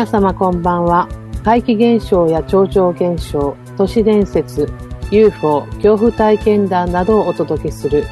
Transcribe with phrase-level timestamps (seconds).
[0.00, 1.06] 皆様こんばんは。
[1.44, 4.66] 怪奇現象や超常現象、都市伝説、
[5.10, 8.06] UFO、恐怖体験談などをお届けする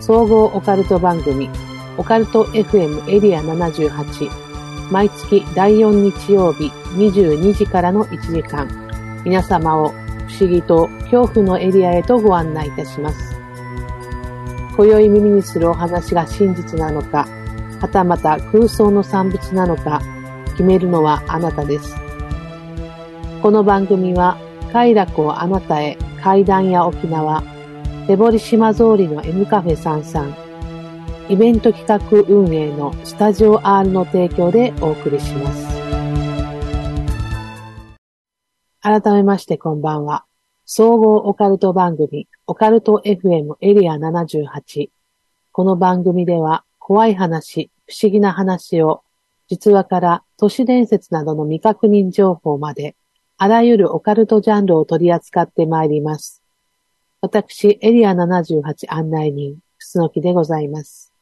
[0.00, 1.50] 総合オカルト番組、
[1.98, 4.30] オカルト FM エリア78。
[4.90, 8.66] 毎月第4日曜日22時からの1時間、
[9.22, 13.36] 皆様を不思議と恐怖のエリアへとご案内いたします。
[14.78, 17.28] 今宵耳にするお話が真実なのか、
[17.82, 20.00] はたまた空想の産物なのか、
[20.54, 21.96] 決めるのはあなたです。
[23.42, 24.38] この番組は、
[24.72, 27.42] 快楽をあなたへ、階段や沖縄、
[28.06, 30.32] 手堀島通りの M カフェ33、
[31.28, 35.66] イベント企画運営のスタジオ R の提供でお送りします。
[38.80, 40.24] 改めましてこんばんは。
[40.66, 44.90] 総合オカルト番組、オカルト FM エリア78。
[45.52, 49.03] この番組では、怖い話、不思議な話を
[49.48, 52.96] 実話から都市伝説などの未確認情報まで、
[53.36, 56.42] あらゆるオカルトジャンルを取り扱ってまいります。
[57.20, 61.12] 私、エリア78案内人、楠木でございます。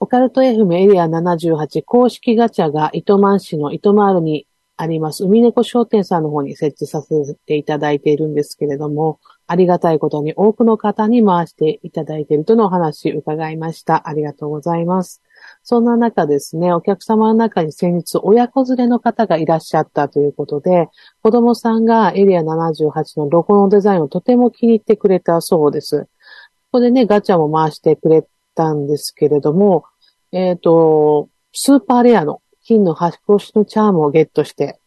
[0.00, 4.46] オカルト FM エリア78公式ガチャが糸満市の糸満に
[4.76, 14.08] あります、海猫商店さんの方に設置させていただいているんですけれども、ありがたいことに多くの方に回していただいているとのお話伺いました。
[14.08, 15.22] ありがとうございます。
[15.66, 20.90] そんな中ですね、お客様の中に先日親子連れの方がいらっしゃったということで、
[21.22, 26.02] 子供さんがエリア78のロゴのデザインをとても気に入ってくれたそうです。
[26.02, 26.08] こ
[26.72, 29.84] こでね、ガチャも回してくれたんですけれども、
[30.32, 34.78] えっ、ー、と、スーパーレアの金の端越しのチャームをゲットして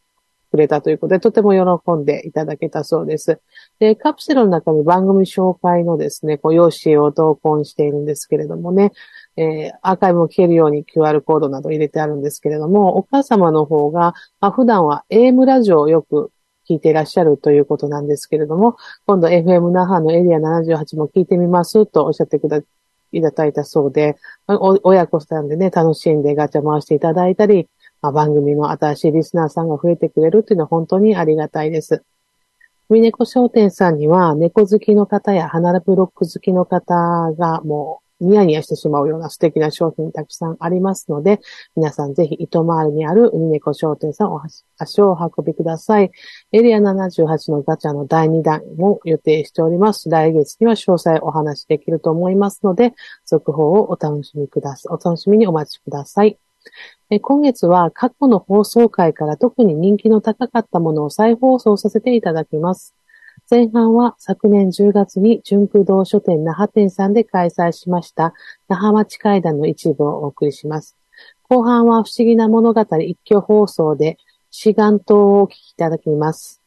[0.52, 3.42] くれたということで、とても喜んでいただけたそうです。
[3.80, 8.92] で、カプセルの中に番組紹介のですね、こう、用紙を投稿しているんですけれどもね、
[9.38, 16.32] えー、アーカイブも聞けるように QR コードなど入れてあるんですけれども、お母様の方が、まあ、普段は AM ラジオをよく
[16.68, 22.62] 聞いていらっしゃるということなんですけれども、今度 FM 那覇のエリア78も聞いてみますとおっしゃってくだ
[23.14, 27.70] いただいたそうで、親子さんでね、楽しんでガチャ回していただいたり、
[28.02, 32.04] まあ、番組の新しいリスナーさんが増えてくれるっていうのは本当にありがたいです。
[32.90, 41.40] 海猫商店さんには猫好きの方や花ラブロック好きの方がもうニヤニヤしてしまうような素敵な商品たくさんありますので、
[41.76, 44.42] 皆さんぜひ糸回りにある海猫商店さんお
[44.78, 46.12] 足をお運びください。
[46.52, 50.10] エリア78のガチャの第2弾も予定しております。
[50.10, 52.94] 来月には詳細お話しできると思いますので、
[53.26, 54.94] 続報をお楽しみください。
[54.94, 56.40] お楽しみにお待ちください。
[57.22, 62.94] 今月は過去の放送回から特に人気の高かったものを再放送させていただきます。
[63.50, 68.34] 前半は昨年10月に純空堂書店那覇店さんで開催しました
[68.68, 70.98] 那覇町会談の一部をお送りします。
[71.44, 74.18] 後半は不思議な物語一挙放送で
[74.52, 76.62] 志願島をお聞きいただきます。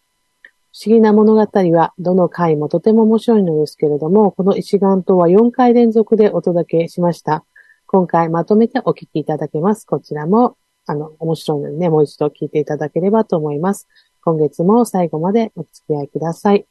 [0.72, 7.44] 不思議な物語はどの回もとても面白いのですけれども、この一眼島は4回連続でお届けしました。
[7.86, 9.84] 今回まとめてお聞きいただけます。
[9.84, 13.86] こちらも、あの、面白いのでね、もう一度聞いていただければと思います。
[14.22, 16.66] 今月も最後までお付き合いください。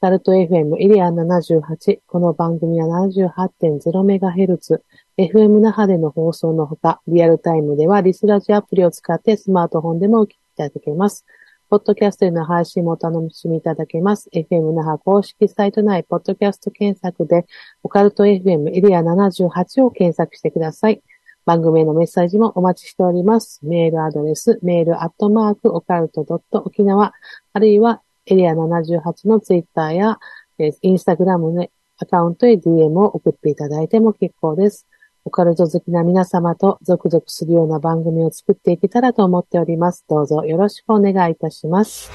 [0.00, 2.00] タルト FM イリア78。
[2.08, 4.80] この番組は 78.0MHz。
[5.16, 11.24] FM 那覇での放送のほか、リアルタイムではリスラジアプリを使ってスマートフォンでもお聞きいただけます。
[11.70, 14.28] ポッドキャストへの配信もお楽しみいただけます。
[14.34, 17.46] FM 那覇公式サイト内、ポッドキャスト検索で、
[17.84, 21.00] オカルト FM エリア78を検索してください。
[21.44, 23.60] 番組へのメッセージもお待ちしております。
[23.62, 27.12] メールアドレス、メールアットマークオカルトドット沖縄、
[27.52, 30.18] あるいはエリア78のツイッターや、
[30.58, 31.66] えー、インスタグラムの
[31.98, 34.86] アカウントへ DM を送っていただいても結構です。
[35.24, 40.04] オカルト好きな皆様とゾクゾクするような番組を作っていけたらと思っております。
[40.08, 42.10] どうぞよろしくお願いいたします。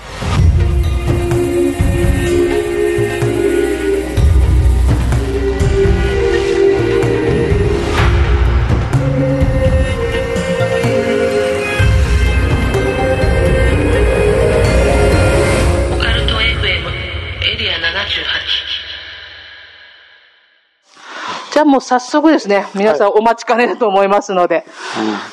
[21.57, 24.65] じゃあもう早速ですね、皆さんお待ちかねだと思いますので、はい、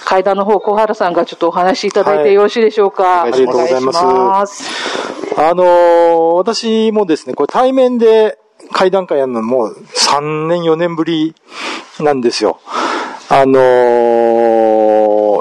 [0.07, 3.03] 階段の方、小原さんがちょっとお話しいただいてよろしいでしょうか？
[3.03, 4.65] はい、ありがとうございます。
[5.37, 8.39] あのー、私もですね、これ対面で
[8.73, 11.35] 階段会やるのも3年、4年ぶり
[12.01, 12.59] なんですよ。
[13.29, 13.61] あの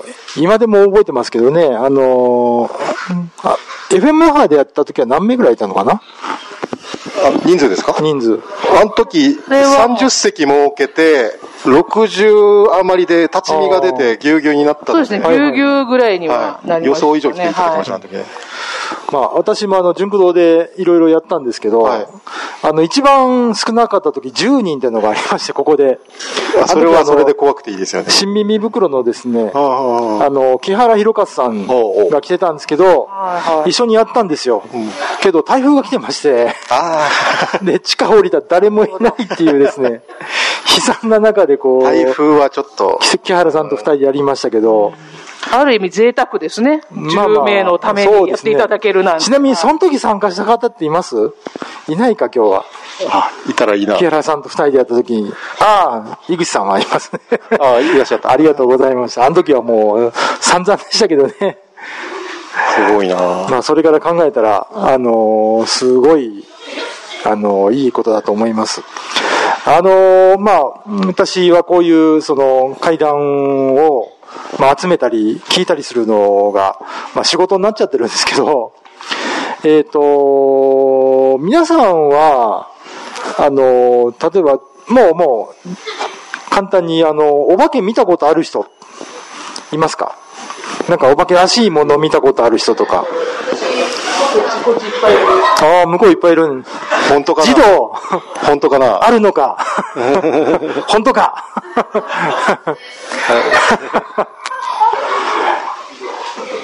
[0.01, 0.03] ー、
[0.35, 5.93] 今でも覚えてますけどね、あのー、FM 那覇でやった時は何名ぐらいいたのかな？
[5.93, 6.01] あ
[7.45, 7.97] 人数ですか？
[8.01, 8.39] 人数。
[8.79, 9.39] あの時、
[9.97, 17.11] 30席設けて、60余りで立ち見が出てぎゅうぎゅうになったそうですね、ぎゅうぎゅうぐらいにはなりました、ね。
[17.11, 18.25] 予想以上来ていただきました、あの時ね。
[19.11, 22.07] まあ、私もあの、純駆動でいろいろやったんですけど、はい。
[22.63, 25.99] あの、一番少なかった時10人っていうのがありまして、 ここで。
[26.61, 28.09] あそれはそれで怖くていいですよね。
[28.09, 29.59] 新耳袋のですね、あ
[30.31, 31.67] の、木原博勝さん
[32.09, 32.95] が来てたんですけど、はい
[33.57, 33.69] はい。
[33.69, 34.63] 一緒にやったんですよ。
[35.21, 37.07] けど、台風が来てまして、あ
[37.61, 40.01] で、地下降りたら誰もいないっていうですね、
[40.75, 44.93] 悲惨な中でこあ、う、台風はちょっと、木原さんと二人でやりましたけど、
[45.51, 46.81] ある意味贅沢ですね。
[46.89, 49.25] まあまあ10名のためにやっていただけるなんて。
[49.25, 51.33] ちなみにその時参加した方っています？
[51.89, 52.65] いないか今日は。
[53.09, 53.97] あ、いたらいいな。
[53.97, 57.19] 木原さんと二人でやった時に、ああ、井口さんはありますね。
[57.59, 59.25] あいらっしゃったありがとうございました。
[59.25, 61.57] あの時はもう散々でしたけどね。
[62.75, 63.15] すごいな
[63.49, 66.45] まあそれから考えたら、あのーすごい、
[67.25, 68.81] あのーいいことだと思います。
[69.65, 74.11] あのまあ、私はこういう、その、階段を、
[74.59, 76.77] まあ、集めたり、聞いたりするのが、
[77.15, 78.73] まあ、仕事になっちゃってるんですけど、
[79.63, 82.67] えっ、と、皆さんは、
[83.37, 85.69] あの例えば、もう、もう、
[86.49, 88.65] 簡単に、あの、お化け見たことある人、
[89.71, 90.17] いますか？
[90.89, 93.05] なんかお化けらしいもの見たことある人とか。
[95.61, 96.63] ああ、向こういっぱいいる。
[97.09, 97.47] 本当かな？
[97.47, 97.93] 児童、
[98.45, 99.03] 本当かな？
[99.03, 99.57] あるのか？
[100.87, 101.45] 本当か？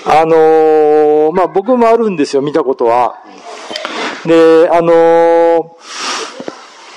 [0.05, 3.15] あのーまあ、僕もあるんですよ、見たことは。
[4.25, 5.63] で、あのー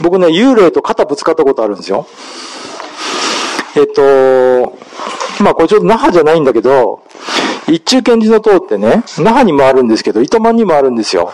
[0.01, 2.07] 僕ね、幽霊と肩ぶつかったことあるんですよ。
[3.77, 4.73] えっと、
[5.43, 7.03] まあ、これちょっと那覇じゃないんだけど、
[7.69, 11.33] 一中堅寺の塔ってね、那覇にもあるんですけど、糸満にもあるんですよ。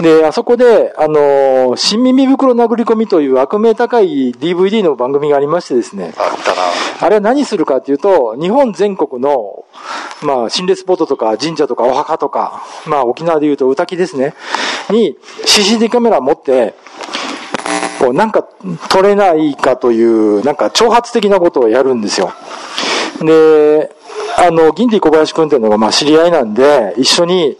[0.00, 6.62] で、あそこで、あのー新耳袋殴り込みという悪名高い DVD の番組がありましてですね、あったな
[7.00, 9.64] あれは何するかっていうと、日本全国の、
[10.22, 14.34] まあ、心霊スポットとか神社とかお墓とか、まあ、沖縄で言うと歌木ですね、
[14.90, 16.74] に CCD カメラ持って、
[17.98, 18.46] こう、なんか
[18.90, 22.32] 撮れないかという、なんか挑発的なことをやるんですよ。
[23.20, 23.90] で、
[24.36, 27.56] あの、銀ティ小林くんっていうのが、まあ、知り合いなんで、一緒に、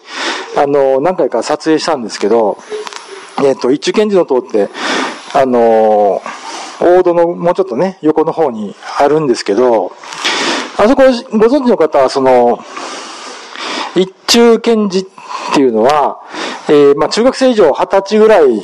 [0.56, 2.58] あの、何回か撮影したんですけど、
[3.44, 4.68] えっ、と、一中賢治の塔って、
[5.34, 6.22] あの、
[6.80, 9.92] 大戸のもうちょっとね、横の方にあるんですけど、
[10.76, 12.58] あそこご存知の方は、その、
[13.94, 15.21] 一中賢治って
[15.52, 16.20] っていうのは、
[16.68, 18.60] えーまあ中学生以上二十歳ぐらい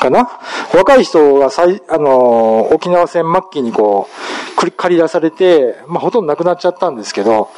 [0.00, 0.28] かな？
[0.74, 4.08] 若い人が最、あのー沖縄戦末期にこ
[4.54, 7.50] う、くり借り出されて、まあほとんどなくなっちゃったんですけど、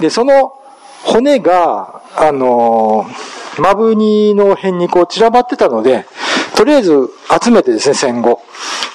[0.00, 0.54] で、その
[1.04, 6.06] 骨が、あのー、マブニの辺にこう散らばってたので、
[6.56, 7.10] とりあえず
[7.42, 8.40] 集めてですね、戦後。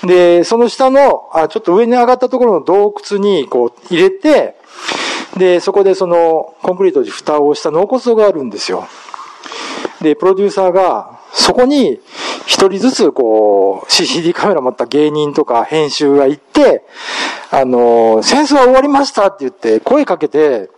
[0.03, 4.55] で、その下の、あ、ちょっと上に上がったところの洞窟にこう入れて、
[5.35, 8.87] で、そこでその、コンクリートに蓋をした納骨堂があるんですよ。
[10.01, 11.99] で、プロデューサーが、そこに
[12.45, 16.85] 一人ずつこう、CCD カメラ持った芸人とか編集が行って、
[17.51, 20.69] あの、戦争は終わりましたって言って声かけて、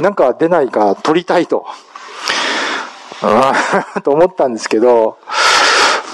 [0.00, 1.66] なんか出ないか撮りたいと。
[3.22, 5.16] あー と思ったんですけど、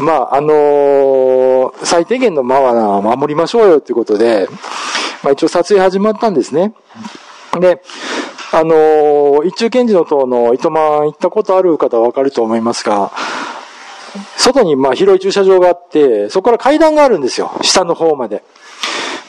[0.00, 4.49] まあ、あの最低限のマナーは守りましょうよっていうことで、
[5.23, 6.73] まあ一応撮影始まったんですね。
[7.59, 7.83] で、
[8.52, 13.11] あの一中堅寺の塔の糸満行ったことある方はわかると思いますが、
[14.37, 17.52] 外にまあ広い駐車場があって、そこから階段があるんですよ。
[17.62, 18.42] 下の方まで。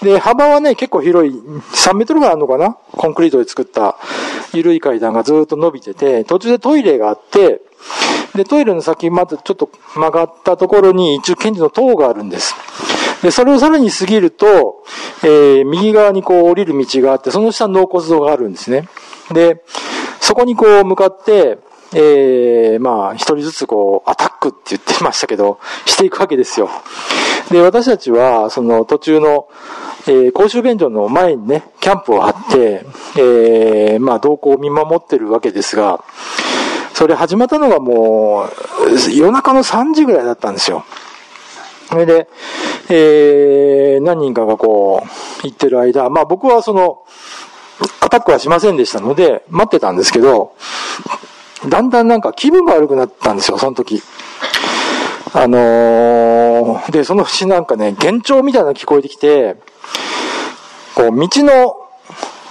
[0.01, 2.75] で、幅はね、結構広い、3メートルぐらいあるのかな？
[2.91, 3.97] コンクリートで作った
[4.51, 7.61] 緩い階段がずっと伸びてて、途中でトイレがあって、
[8.33, 12.55] で、トイレの先またちょっと曲がったところに一応賢治の塔があるんです。
[13.21, 14.83] で、それをさらに過ぎると、
[15.23, 18.87] えー、右側にこう降りる道があって、その下に納骨堂があるんですね。
[19.31, 19.63] で、
[20.19, 21.59] そこにこう向かって、
[21.93, 26.69] えー、まあ、一人ずつこう、アタックって言ってましたけど、していくわけですよ。
[27.49, 29.49] で、私たちは、その途中の、
[30.07, 32.85] えー、公衆便所の前にね、キャンプを張って、
[33.17, 36.03] えー、まあ、動向を見守ってるわけですが、
[36.93, 40.85] それ始まったのがもう、夜中の3時ぐらいだったんですよ。
[41.89, 42.29] それで、
[42.89, 45.03] えー、何人かがこ
[45.43, 47.03] う、行ってる間、まあ僕はその、
[47.99, 50.53] アタックはしませんでしたので、待ってたんですけど、
[51.67, 54.01] だんだんなんか気分が悪くなったんですよ、その時。
[55.33, 59.55] あのー、で、そのうちなんかね、幻聴みたいなの聞こえてきて、
[60.95, 61.75] こう、道の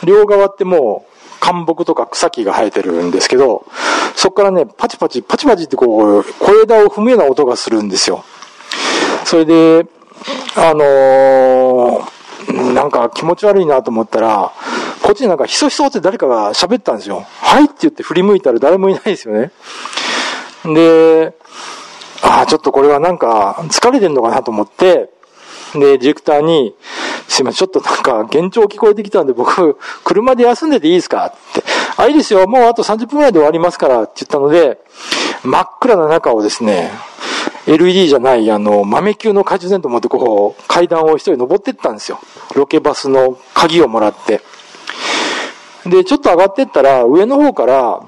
[0.05, 1.11] 両側ってもう、
[1.41, 3.67] 干木とか草木が生えてるんですけど、
[4.15, 8.25] そこからね、パチパチ、パチパチってこう、小枝を踏むような音がするんですよ。
[9.25, 9.87] それで、
[10.57, 12.21] あのー
[12.75, 14.53] なんか気持ち悪いなと思ったら、
[15.03, 17.27] こっちになんかひそひそって誰かが喋ったんですよ。
[17.39, 19.53] はいって言って振り向いたら誰もいないですよね。
[20.65, 21.35] で、
[22.23, 25.11] ああ、ちょっとこれはなんか疲れてんのかなと思って、
[25.75, 26.75] で、ディレクターに、
[27.29, 31.27] すいません、ちょっとなんか、幻聴聞こえてきたんで、僕、車で休んでていいですか？
[31.27, 31.63] って。
[31.97, 34.81] あ、いいですよ、もうあと30分ぐらいで終わりますからって言ったので、
[35.45, 36.91] 真っ暗な中をですね、
[37.67, 42.19] LED じゃない、あの、豆球の懐中電灯持ってこう、階段を一人登ってったんですよ。
[42.55, 44.41] ロケバスの鍵をもらって。
[45.87, 48.01] で、ちょっと上がってったら、上の方から、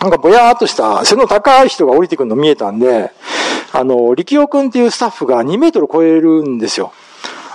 [0.00, 3.12] なんかぼやーっとした背の高い人が降りてくるの見えたんで、
[3.72, 6.92] あの、力夫くんっていうスタッフが2メートル超えるんですよ。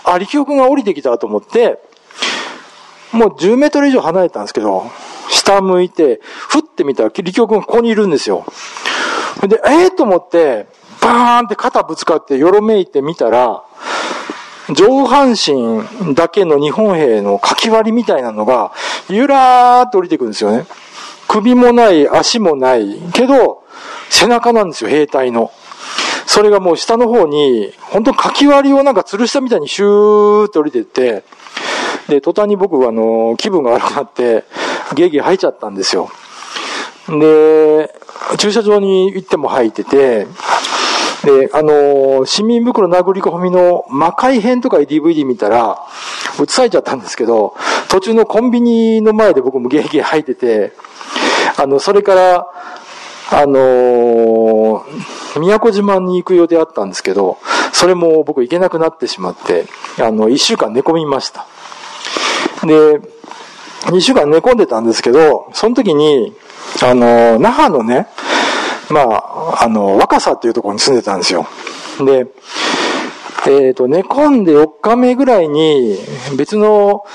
[0.05, 1.79] あ、力夫くんが降りてきたと思って、
[3.11, 4.89] もう10メートル以上離れたんですけど、
[5.29, 8.45] 下向いて、ふって見たら力夫くんここにいるんですよ。
[9.41, 10.67] で、ええー、と思って、
[11.01, 13.63] バーンって肩ぶつかってよろめいてみたら、
[14.73, 18.71] 上半身だけの日本兵のかき割りみたいなのが、
[19.09, 20.65] ゆらーっと降りてくるんですよね。
[21.27, 22.99] 首もない、足もない。
[23.13, 23.63] けど、
[24.09, 25.51] 背中なんですよ、兵隊の。
[26.25, 31.23] それがもう下の方に、本当かき割りをなんか吊るしたみたいにシューって降りてって、
[32.09, 34.43] で、途端に僕はあの、気分が悪くなって、
[34.95, 36.09] ゲーゲー吐いちゃったんですよ。
[37.07, 37.93] で、
[38.37, 40.27] 駐車場に行っても吐いてて、
[41.27, 45.77] で、あの、市民袋殴り込みの魔界編とか DVD 見たら、
[46.41, 47.53] 映されちゃったんですけど、
[47.89, 50.71] 途中のコンビニの前で僕もゲーゲー吐いてて、
[51.57, 52.47] あの、それから、
[53.29, 57.39] あのー、宮古島に行く予定あったんですけど、
[57.73, 59.65] それも僕行けなくなってしまって、
[59.99, 61.45] あの、一週間寝込みました。
[62.65, 63.01] で、
[63.91, 66.33] 二週間寝込んでたんですけど、その時に、
[66.81, 68.07] あの、那覇のね、
[68.89, 71.47] まあ、あの、若狭っていうところに住んでたんですよ。
[72.05, 72.27] で、
[73.45, 75.97] えっ、ー、と、寝込んで4日目ぐらいに、
[76.37, 77.05] 別の、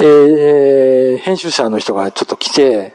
[0.00, 2.94] えー、編集者の人がちょっと来て、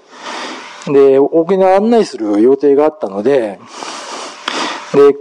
[0.88, 3.60] で、沖縄案内する予定があったので、
[4.94, 5.16] で、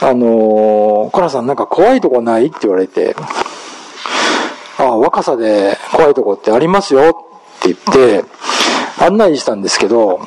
[0.00, 3.14] あのー、コラさんなんか怖いとこないって言われて、
[4.76, 7.26] ああ、若さで怖いとこってありますよ
[7.58, 8.24] って言って、
[8.98, 10.20] 案内したんですけど、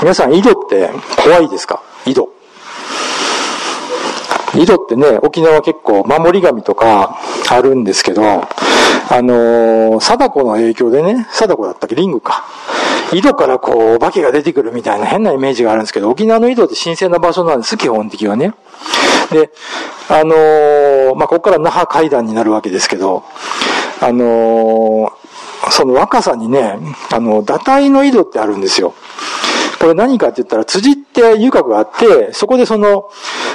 [0.00, 0.90] 皆さん、井戸って
[1.24, 1.82] 怖いですか？
[2.06, 2.28] 井戸。
[4.54, 7.18] 井戸ってね、沖縄結構守り神とか
[7.50, 8.46] あるんですけど、あ
[9.10, 11.96] のー、貞子の影響でね、貞子だったっけ？
[11.96, 12.44] リングか。
[13.12, 18.54] 井戸からこう、お化けが出てくるみたいな変なイメージがあるんですけど、沖縄の井戸って神聖な場所なんです、基本的はね。
[19.32, 19.50] で、
[20.08, 23.24] あのー、まあ、ここから那覇階段になるわけですけど、
[24.00, 26.78] あのー、その若さにね、
[27.12, 28.94] あの、堕胎の井戸ってあるんですよ。
[29.78, 33.10] これ何かって言ったら、辻って遊郭があって、そこでその、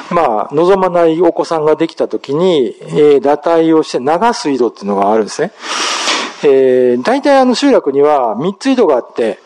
[0.10, 5.52] まあ、望まないお子さんができた時に、えー、堕胎をして流す井戸っていうのがあるんですね。
[6.46, 9.40] えー、大体あの集落には3つ井戸があって、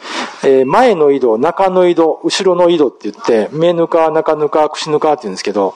[0.43, 5.75] えー、前の井戸、中の井戸、後ろの井戸って言って、目ぬか、中ぬか、串ぬかって言うんですけど、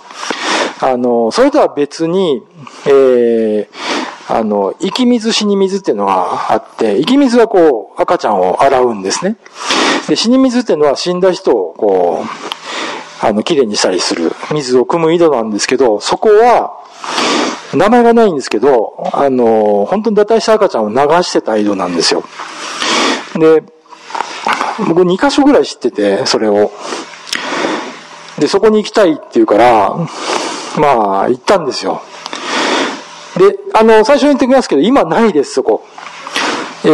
[0.82, 2.44] あの、それとは別に、
[2.86, 3.68] えー、
[4.28, 9.38] あの、生き水、死に水っていうのがあって、生き水はこう、赤ちゃんを洗うんですね。
[10.08, 16.78] で、死に水っていうのは死んだ人をこう、あの、綺麗にしたりする水を汲む井戸なんですけど、そこは、
[17.74, 22.24] 名前がないんですけど、あの、本当に堕胎した赤ちゃんを流してた井戸なんですよ。
[23.36, 23.64] で、
[24.88, 26.72] 僕2箇所ぐらい知ってて、それを。
[28.40, 29.96] で、そこに行きたいって言うから、
[30.78, 32.02] まあ、行ったんですよ。
[33.38, 35.86] で、あの、最初に言っておきますけど、今ないです、そこ。
[36.84, 36.88] え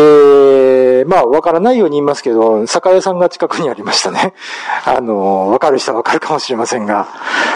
[1.06, 4.34] ー、まあ、わからないように言いますけど、酒屋さんが近くにありましたね。
[4.86, 7.08] あの、わかる人はわかるかもしれませんが、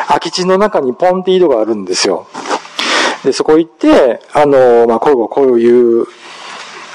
[0.07, 2.27] 空き地の中にポンって井戸があるんですよ。
[3.23, 6.07] で、そこ行って、あの、まあ、こうこういう、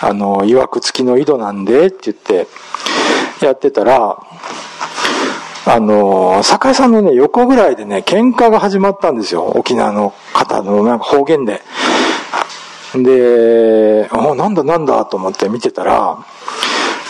[0.00, 2.48] あの、曰く付きの井戸なんで、って言って、
[3.44, 4.18] やってたら、
[5.68, 9.44] あの、酒井さんのね、横ぐらいでね、喧嘩が始まったんですよ。
[9.56, 11.60] 沖縄の方のなんか方言で。
[12.94, 16.18] で、おなんだなんだと思って見てたら、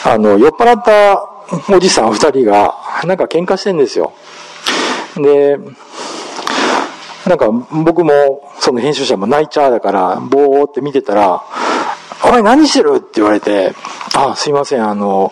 [0.05, 1.29] あの、酔っ払った
[1.71, 4.15] おじさん二人が、なんか喧嘩してんですよ。
[5.17, 5.59] で、
[7.27, 11.43] なんか僕も、その編集者も泣いちゃうだから、ぼーって見てたら、
[12.25, 12.97] お前何してる？
[12.97, 13.75] って言われて、
[14.15, 15.31] あ、すいません、あの、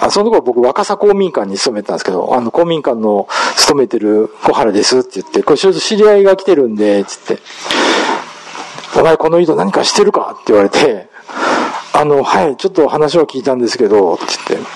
[0.00, 7.42] あその頃僕若狭公民館に勤めてたんですけど、あの公民館の勤めてる小原ですって言って、これちょっと知り合いが来てるんで、つって、
[8.98, 11.08] お前この井戸何かしてるかって言われて、
[11.92, 14.68] あの、はい、ちょっと話は聞いたんですけど、って言って、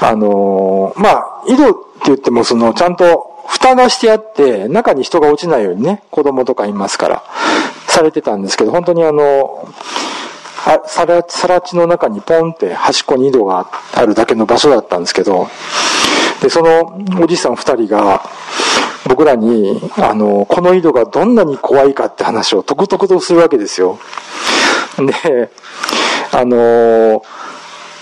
[0.00, 7.24] あの、まあ、井戸って言ってもその、ちゃんと蓋がしてあって、中に人が落ちないようにね、子供とかいますから、
[7.88, 9.68] されてたんですけど、本当にあの、
[10.86, 15.48] さら、さら地の中にポンって端っこに井戸があるだけの場所だったんですけど、
[16.40, 18.22] で、そのおじさん二人が、
[19.08, 23.98] 僕らに、あの、この井戸がどんなに怖いかって話をとくとくとするわけですよ。
[24.98, 25.50] で、
[26.30, 27.22] あの、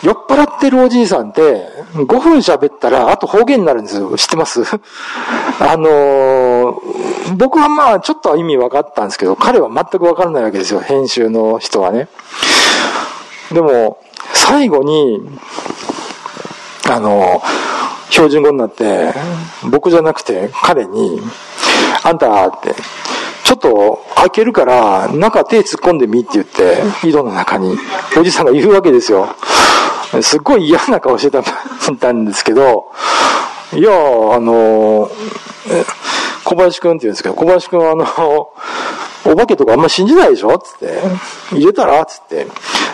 [0.02, 4.16] 酔っ払ってるおじいさんって、5分喋ったら、あと方言になるんですよ。
[4.16, 4.62] 知ってます？
[5.60, 6.80] あの、
[7.36, 10.80] 僕はまあ、ちょっとは意味分かったんですけど、彼は全く分からないわけですよ。
[10.80, 12.08] 編集の人はね。
[13.52, 13.98] でも、
[14.32, 15.20] 最後に、
[16.88, 17.42] あの、
[18.08, 19.14] 標準語になって、
[19.64, 21.20] 僕じゃなくて彼に、
[22.02, 22.74] あんたって、
[23.50, 27.76] ちょっと開けるから中手突っ込んでみって言って、井戸の中に
[28.16, 29.34] おじさんが言うわけですよ。
[30.22, 31.42] すっごい嫌な顔して
[31.98, 32.92] たんですけど、
[33.72, 35.10] いや、あの、
[36.44, 38.04] 小林くんって言うんですけど、小林くんはあの、
[39.24, 41.00] お化けとかあんま信じないでしょつって、
[41.50, 42.46] 入れたらつって、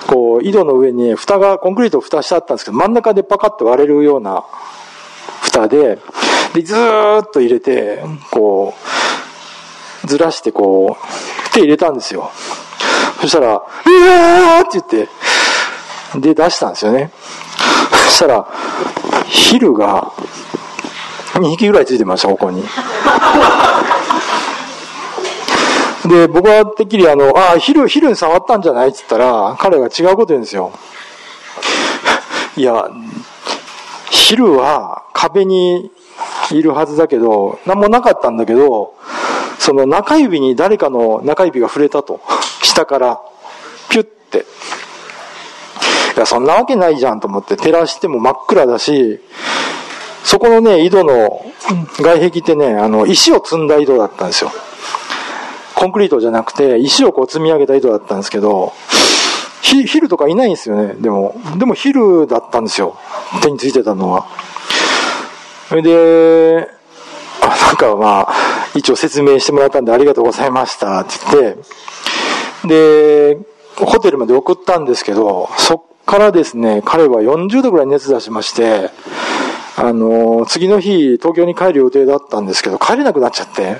[0.07, 4.47] こう、井戸の上に蓋が、コンクリート蓋してあったんですけど、真ん中でパカッと割れるような
[5.43, 5.99] 蓋で、
[6.55, 9.25] で、ずーっと入れて、こう、
[10.07, 12.31] ずらしてこう、手入れたんですよ。
[13.21, 15.09] そしたら、うわーって言って、
[16.21, 17.11] で、出したんですよね。
[18.07, 18.47] そしたら、
[19.27, 20.13] ヒルが、
[21.35, 22.63] 2匹ぐらいついてました、ここに。
[26.07, 30.73] で、僕はてっきりあの、ああ、ヒル、ヒルに触ったんじゃないって言ったら、彼が違うこと言うんですよ。
[32.57, 32.89] いや、
[34.11, 35.91] ヒルは壁に
[36.51, 38.95] いるはずだけど、何もなかったんだけど、
[39.66, 42.20] その中指に誰かの中指が触れたと。
[42.62, 43.20] 下から、
[43.88, 44.46] ピュッて。
[46.16, 49.18] いや、そんなわけないじゃんと思って、照らしても真っ暗だし、
[50.22, 51.44] そこのね、井戸の
[51.98, 54.52] 外壁ってね、あの、石を積んだ井戸だったんですよ。
[55.74, 58.72] コンクリートじゃなくて、石をこう積み上げた井戸だったんですけど、
[59.62, 61.35] ヒヒルとかいないんですよね、でも。
[61.57, 62.96] でもヒルだったんですよ。
[63.42, 64.26] 手についてたのは。
[65.68, 66.76] それで、
[67.48, 68.35] なんかまあ、
[68.74, 71.54] 一応説明してもらったんでありがとうございましたって言っ
[72.64, 73.38] て、で、
[73.76, 78.90] ホテルまで送ったんですけど、そっからですね、彼は40度ぐらい熱出しまして、
[79.76, 83.76] あの、次の日、東京に帰る予定だったんですけど、帰れなくなっちゃって、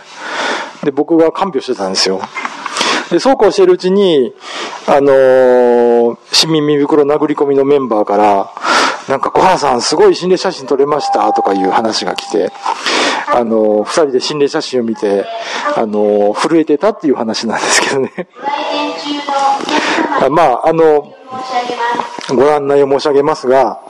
[0.85, 2.21] で、僕が看病してたんですよ。
[3.11, 4.35] で、そうこうしてるうちに、
[4.87, 8.51] あのー市民耳袋殴り込みのメンバーから、
[9.09, 12.53] なんか、小原さん、すごい心霊写真撮れましたとかいう話が来て、
[13.29, 15.25] あのー二人で心霊写真を見て、
[15.77, 18.29] あのー震えてたっていう話なんですけどね。
[20.21, 21.13] あ まあ、あの、
[22.35, 23.81] ご案内を申し上げますが、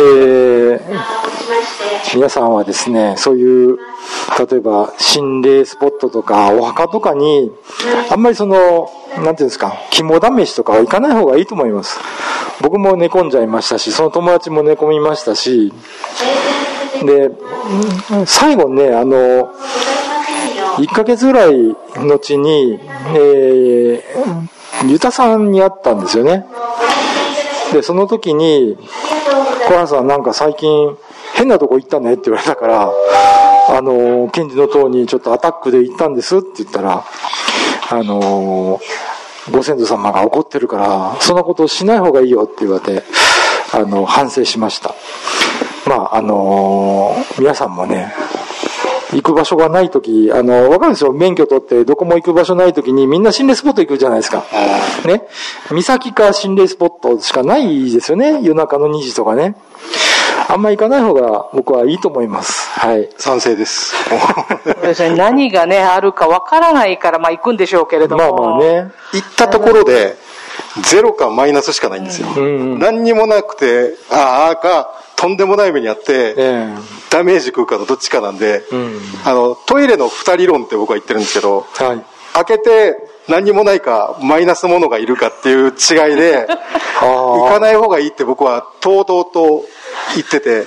[0.00, 0.80] えー、
[2.14, 3.78] 皆さんはですね、そういう、
[4.50, 7.52] 例えば心霊スポットとかお墓とかに、
[8.10, 11.98] あんまりその、なんていうんですか、肝試しとかは行かない方がいいと思います。
[12.60, 15.72] 僕も寝込んじゃいましたし、その友達も寝込みましたし、
[17.06, 17.30] で、
[18.26, 19.52] 最後ね、あの、
[20.76, 22.80] 1ヶ月ぐらい後に、
[23.16, 26.46] えー、ゆたさんに会ったんですよね。
[27.72, 28.76] で、その時に、
[29.66, 30.96] 小原さんなんか最近
[31.34, 32.92] 変なとこ行ったねって言われたから、
[33.68, 37.04] あの、検事の塔にちょっとアタックで行ったんですって言ったら、
[37.90, 38.80] あの、
[39.50, 43.02] ご先祖様が怒ってるから、そんなことをしない方がいいよって言われて、
[43.72, 44.94] あの、反省しました。
[45.86, 48.12] まあ、あの皆さんもね、
[49.12, 51.12] 行く場所がないとき、あの、わかるんですよ。
[51.12, 54.44] 免許取ってどこも行く場所ないときにみんな心霊スポット行くじゃないですか。
[55.06, 55.22] ね？
[55.70, 58.40] 岬か心霊スポットしかないですよね？
[58.42, 59.54] 夜中の2時とかね。
[60.48, 62.68] あんま行かない方が僕はいいと思います。
[62.78, 63.08] はい。
[63.16, 63.94] 賛成です。
[65.16, 68.34] 何がね、あるかわからないから、まあ行くんでしょうけれども。
[68.34, 68.90] まあまあね。
[69.12, 70.16] 行ったところで、
[70.82, 72.28] ゼロかマイナスしかないんですよ。
[72.28, 74.90] ん何にもなくて、ああか、
[75.24, 76.74] とんでもない目にあって、え
[77.10, 79.00] ダメージ食うかのどっちかなんで、ん。
[79.24, 82.04] あの、トイレの二人論って僕は言ってるんですけど、えはい。
[82.34, 86.46] 開けて何にもないか、マイナスものがいるかっていう違いで、
[87.00, 89.64] 行かない方がいいって僕はとうとうと
[90.14, 90.66] 言ってて、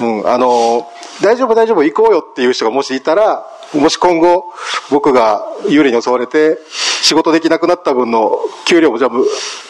[0.00, 0.88] うん、あの、
[1.20, 4.52] 大丈夫大丈夫行こうよっていう人がもしいたら、もし今後
[4.90, 6.58] 僕が幽霊に襲われて
[7.06, 9.10] 仕事できなくなった分の給料もじゃあ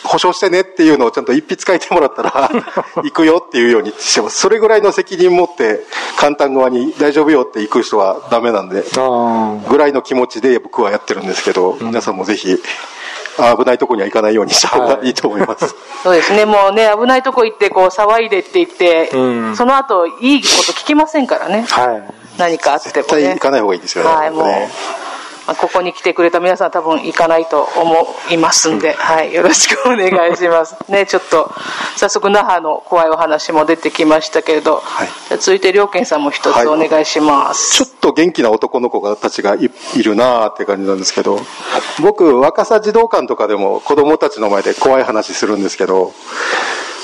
[0.08, 2.50] 保証してねっていうのをちゃんと一筆書いてもらったら
[3.04, 4.38] 行くよっていうようにしてます。
[4.38, 5.84] それぐらいの責任持って
[6.16, 8.84] 簡単側に大丈夫よって行く人はダメなんで。
[8.96, 12.56] あぐらいの気持ちで僕はやってるんですけど、皆さんもぜひ、
[13.36, 15.74] 危ないとこには行かないようにした方がいいと思います。
[16.02, 21.66] そうですね、もうね、危ないとこ行って、こう、騒いでって言って、うんその後、いいこと聞きませんからね。
[21.70, 21.80] あ。
[21.80, 22.02] はい。
[22.38, 23.38] 何かあってもね絶対行。
[23.38, 24.10] かない方がいいですよね。
[24.10, 24.46] はい、もう
[25.54, 30.76] ここに来てくれた皆さん多分行かないと思いますんで、はい、よろしくお願いします。
[30.90, 31.52] ね、ちょっと、
[31.96, 39.70] 早速那覇の怖いお話も出てきましたけれど、はい、続いて良健さんも一つお願いします、はい、ちょっと元気な男の子たちがい
[40.02, 41.40] るなーって感じなんですけど、
[42.00, 46.12] 僕、若狭児童館とかでも子供たちの前で怖い話するんですけど、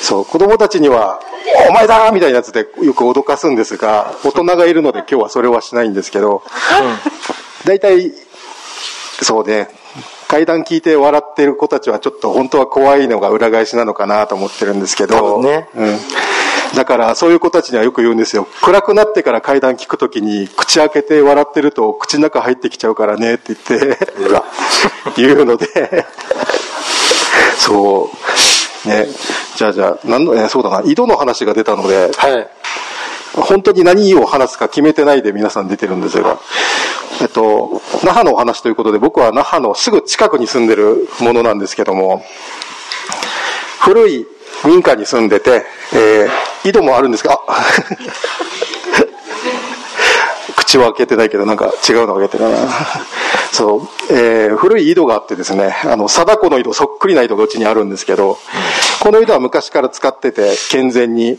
[0.03, 1.21] そう、子供たちには、
[1.69, 6.43] お前だみたいなやつでよく脅かすんですが、大人がいるので今日はそれはしないんですけど、
[7.65, 8.13] 大体、
[9.23, 9.69] そうね、
[10.29, 15.99] 階段聞いて笑ってる子たちはちょっと本当は怖いのが裏返しなのかなと思ってるんですけど、ね、うん。
[16.75, 18.47] だからそういう子たちにはよく言うんですよ。
[18.63, 23.99] 暗くなってから階段聞くときに口開けて笑ってると口の中入ってきちゃうからねって言って
[25.17, 26.07] 言うので
[27.59, 28.11] そ
[28.85, 28.89] う。
[28.89, 29.07] ね。
[29.57, 32.49] じゃあじゃあ、なんの、えそうだな、井戸の話が出たので、はい。
[33.35, 36.39] 本当に何を話すか決めてないで皆さん出てるんですが、
[37.23, 42.25] えっと、那覇のお話ということで、僕は那覇のすぐ近くに住んでるものなんですけども、
[43.81, 44.27] 古い
[44.65, 47.39] 民家に住んでて、えー、井戸もあるんですが、
[50.57, 52.59] 口は開けてないけど、なんか違うの開けてるな。
[53.53, 58.39] そう、えー、古い井戸があってですね、あの、貞子の井戸、そっくりな井戸がうちにあるんですけど、
[59.03, 61.39] この井戸は昔から使ってて、健全に、う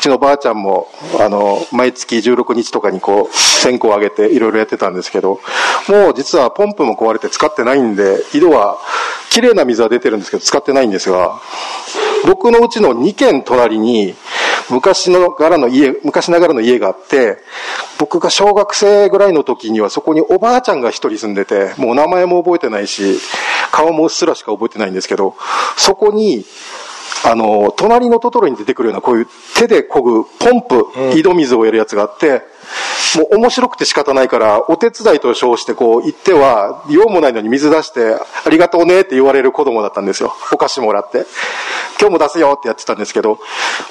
[0.00, 5.40] ちのばあちゃんも、あの、毎月16日とかにこう、線香をあげていろいろやってたんですけど、
[5.88, 8.76] もう実はポンプも壊れて使ってないんで、井戸は、
[9.30, 11.40] 綺麗な水は出てるんですけど、使ってないんですが、
[12.26, 14.14] 僕のうちの2軒隣に、
[14.70, 17.38] 昔の柄の家、昔ながらの家があって、
[17.98, 23.18] 僕が小学生ぐらいの時にはそこにおばあちゃんが一人住んでて、もう名前も覚えてないし、
[23.72, 25.34] 顔もうっすらしか覚えてないんですけど、
[25.76, 26.44] そこに、
[27.24, 32.42] あの、隣のトトロに出てくるようなこういう手で漕ぐポンプ、井戸水をやるやつがあって、
[33.16, 40.34] もう面白くて仕方ないから、お手伝いと称してこう行っては、用もないのに水出して、ありがとうねって言われる子供だったんですよ。
[40.52, 41.26] お菓子もらって。
[41.98, 43.38] 今日も出すよってやってたんですけど、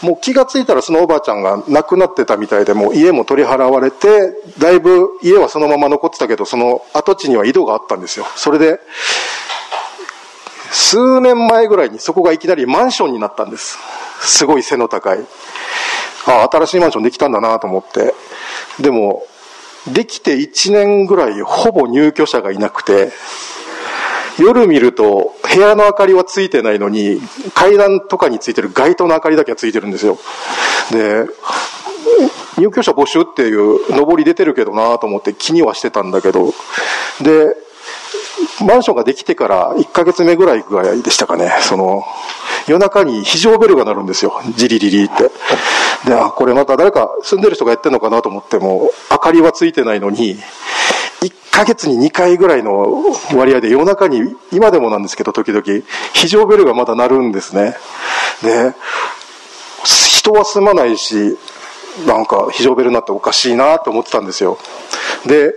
[0.01, 8.25] もう気がついたらそのおばあちゃんが亡くなってたみたいで、もう家も取り払われて、だいぶ家はそのまま残ってたけど、その跡地には井戸があったんですよ。
[8.35, 8.79] それで、
[10.73, 13.77] 数年前ぐらいにそこがいきなりマンションになったんです。
[14.21, 15.19] すごい背の高い。
[16.25, 18.13] ああ、新しいマンションできたんだなと思って。
[18.81, 19.23] でも、
[19.88, 23.12] できて1年ぐらいほぼ入居者がいなくて、
[24.39, 27.21] 夜見ると部屋の明かりはついてないのに、
[27.53, 30.17] 階段とかについてる街灯の明かりだけはついてるんですよ。
[30.91, 31.25] で、
[32.57, 36.53] 入居者募集っていう上り出てるけどなと思って気にはしてたんだけど、
[37.21, 37.55] で、
[38.61, 42.03] マンションができてから1ヶ月目ぐらいぐらいでしたかね、その、
[42.67, 44.41] 夜中に非常ベルが鳴るんですよ。
[44.55, 45.31] ジリリリって。
[46.05, 50.37] で、あ、これまた誰か住んでる人がやってんのかなと思っても、明かりはついてないのに、
[51.21, 53.03] 1ヶ月に2回ぐらいの
[53.35, 55.63] 割合で夜中に、今でもなんですけど、時々、
[56.13, 57.75] 非常ベルがまだ鳴るんですね。
[58.43, 58.73] で、
[59.83, 61.37] 人は住まないし、
[62.07, 64.57] なんか非常ベルになっておかしいなと思ってたんですよ。
[65.25, 65.53] で、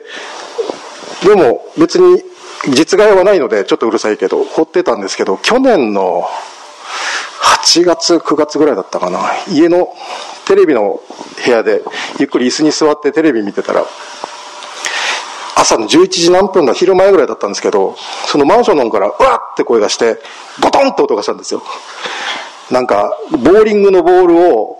[1.22, 2.22] でも別に
[2.68, 6.29] 実害はないのでちょっとうるさいけど、掘ってたんですけど、去年の
[7.42, 9.31] 8月、9月ぐらいだったかな。
[9.48, 9.94] 家の
[10.46, 11.00] テレビの
[11.44, 11.83] 部屋で
[12.18, 13.85] ゆっくり椅子に座ってテレビ見てたら、
[15.59, 20.20] 朝の11時何分だ、昼前ぐらいだったんですけど、そのマンションの方から、うわって声がして、
[20.61, 21.62] ボトンって音がしたんですよ。
[22.70, 24.79] なんか、ボーリングのボールを、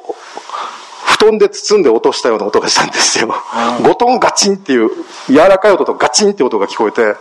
[1.07, 3.35] 布団で包んで落としたような音がしたんですよ。
[3.83, 4.91] ゴトンガチンっていう、
[5.29, 7.17] 柔らかい音とガチンって音が聞こえて、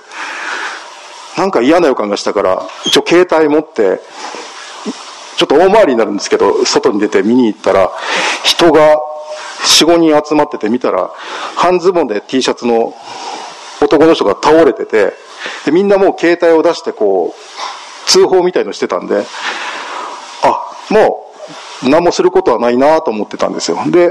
[1.37, 3.99] なんか嫌な予感がしたから、一応携帯持って、
[5.37, 7.91] ちょっと大回りになるんですけど、外に出て見に行ったら、
[8.43, 8.97] 人が
[9.65, 11.11] 4、5人集まってて見たら、
[11.55, 12.93] 半ズボンで T シャツの
[13.81, 15.13] 男の人が倒れてて、
[15.65, 19.25] で、みんなもう携帯を出してこう、通報みたいのしてたんで、
[20.41, 21.24] あ、もう、
[21.89, 23.77] 何もすることはないなと思ってたんですよ。
[23.87, 24.09] で、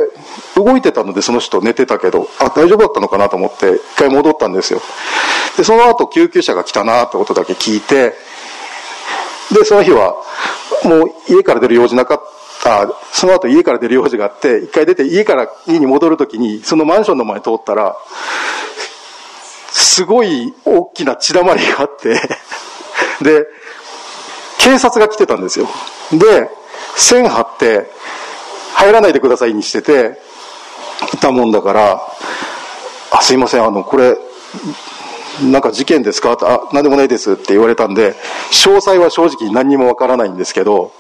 [0.57, 4.81] 動いてたのでその人寝てたけど、あ、大丈夫だったのかなと思って一回戻ったんですよ。
[5.57, 8.15] で、その後救急車が来たなってことだけ聞いて、
[9.53, 10.17] で、その日は、
[10.85, 12.21] もう家から出る用事なかっ
[12.63, 17.97] た、その後家から出る用事があって、一回出て家から家に戻るときに、そのマンションの前通ったら、
[19.71, 22.15] すごい大きな血だまりがあって
[23.23, 23.47] で、
[24.59, 25.69] 警察が来てたんですよ。
[26.13, 26.49] で、
[26.97, 27.91] 線張って、
[28.75, 30.19] 入らないでくださいにしてて、
[31.13, 32.01] いたもんだから、
[33.11, 34.17] あ、すいません、あの、これ、
[35.43, 36.37] なんか事件ですか？
[36.43, 38.15] あ、何でもないですって言われたんで、
[38.53, 40.93] 詳細は正直何にもわからないんですけど、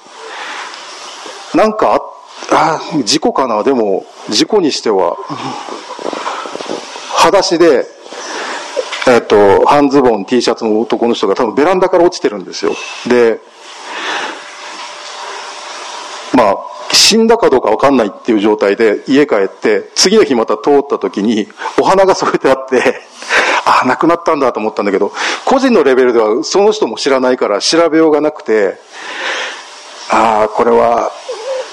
[1.55, 2.03] なんか
[2.51, 3.63] あ、あ、事故かな？
[3.63, 5.17] でも、事故にしては、
[7.15, 7.87] 裸足で、
[9.07, 12.73] えっ、と、半ズボン、T シャツの男の人が多分ベランダから落ちてるんですよ。
[13.07, 13.39] で、
[16.35, 16.57] まあ、
[16.93, 21.49] 死んだかどうかわかんないっていう状態で家帰って、次の日また通った時に
[21.81, 23.01] お花が添えてあって、
[23.65, 25.13] あ、亡くなったんだと思ったんだけど、
[25.45, 28.77] 個人のレベルではその人も知らないから調べようがなくて、
[30.11, 31.11] ああ、これは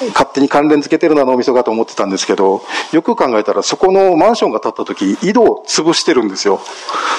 [0.09, 2.61] 勝手に関連付けてるな脳みそかと思ってたんですけど、
[2.91, 6.59] よく考えたらそこのマンションが建った時、井戸を潰してるんですよ。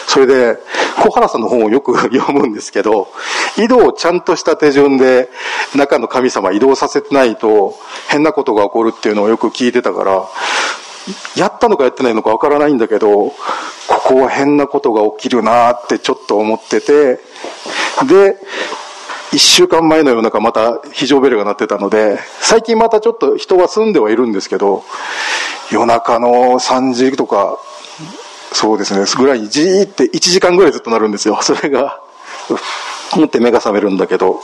[0.06, 0.58] それで、
[1.02, 3.08] 小原さんの本をよく読むんですけど、
[3.56, 5.30] 井戸をちゃんとした手順で
[5.74, 7.74] 中の神様移動させてないと
[8.08, 10.28] 変なことが起こるっていうのをよく聞いてたから、
[11.36, 13.34] やったのかやってないのかわからないんだけど、こ
[13.88, 17.20] こは変なことが起きるなってちょっと思ってて、
[18.06, 18.36] で、
[19.32, 24.84] 一週間前の夜中また非常ベルが鳴ってたので、最近またちょっと人は住んではいるんですけど、
[25.70, 27.58] 夜中の3時とか、
[28.52, 31.38] そうですね、ぐらいにじーって1時間ぐらいずっとなるんですよ。
[31.42, 32.00] それが、
[33.14, 34.42] 思って目が覚めるんだけど、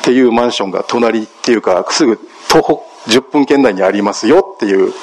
[0.02, 2.18] ていうマンションが隣っていうか、すぐ
[2.48, 4.94] 徒歩10分圏内にありますよっていう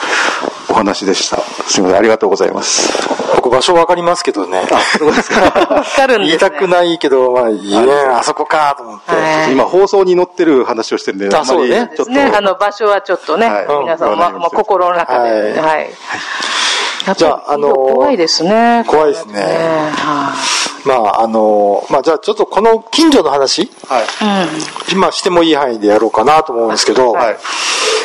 [0.69, 1.37] お話でした。
[1.67, 2.91] すみません、ありがとうございます。
[3.35, 4.67] 僕場所わかりますけどね。
[4.71, 5.41] あ、そうですか。
[5.41, 9.51] わかるんです、ね、言いたくないけど、まあ、いいね、あそこかと思って。
[9.51, 11.91] 今放送に載ってる話をしてるんで、あ、そうね。
[11.95, 12.11] ちょっと。
[12.11, 15.29] ね、あの場所はちょっとね、はい、皆さん、ま、まあ、心の中で。
[15.29, 15.89] はい。
[17.05, 18.83] はい、じゃあ、あの怖いですね。
[18.87, 19.41] 怖いですね。
[19.95, 20.33] は
[20.65, 20.68] い。
[20.89, 24.91] まあ、あのまあ、じゃあちょっとこの近所の話、はい。
[24.91, 27.37] 今してもいい範囲でやろうかなと思うんですけど、はい。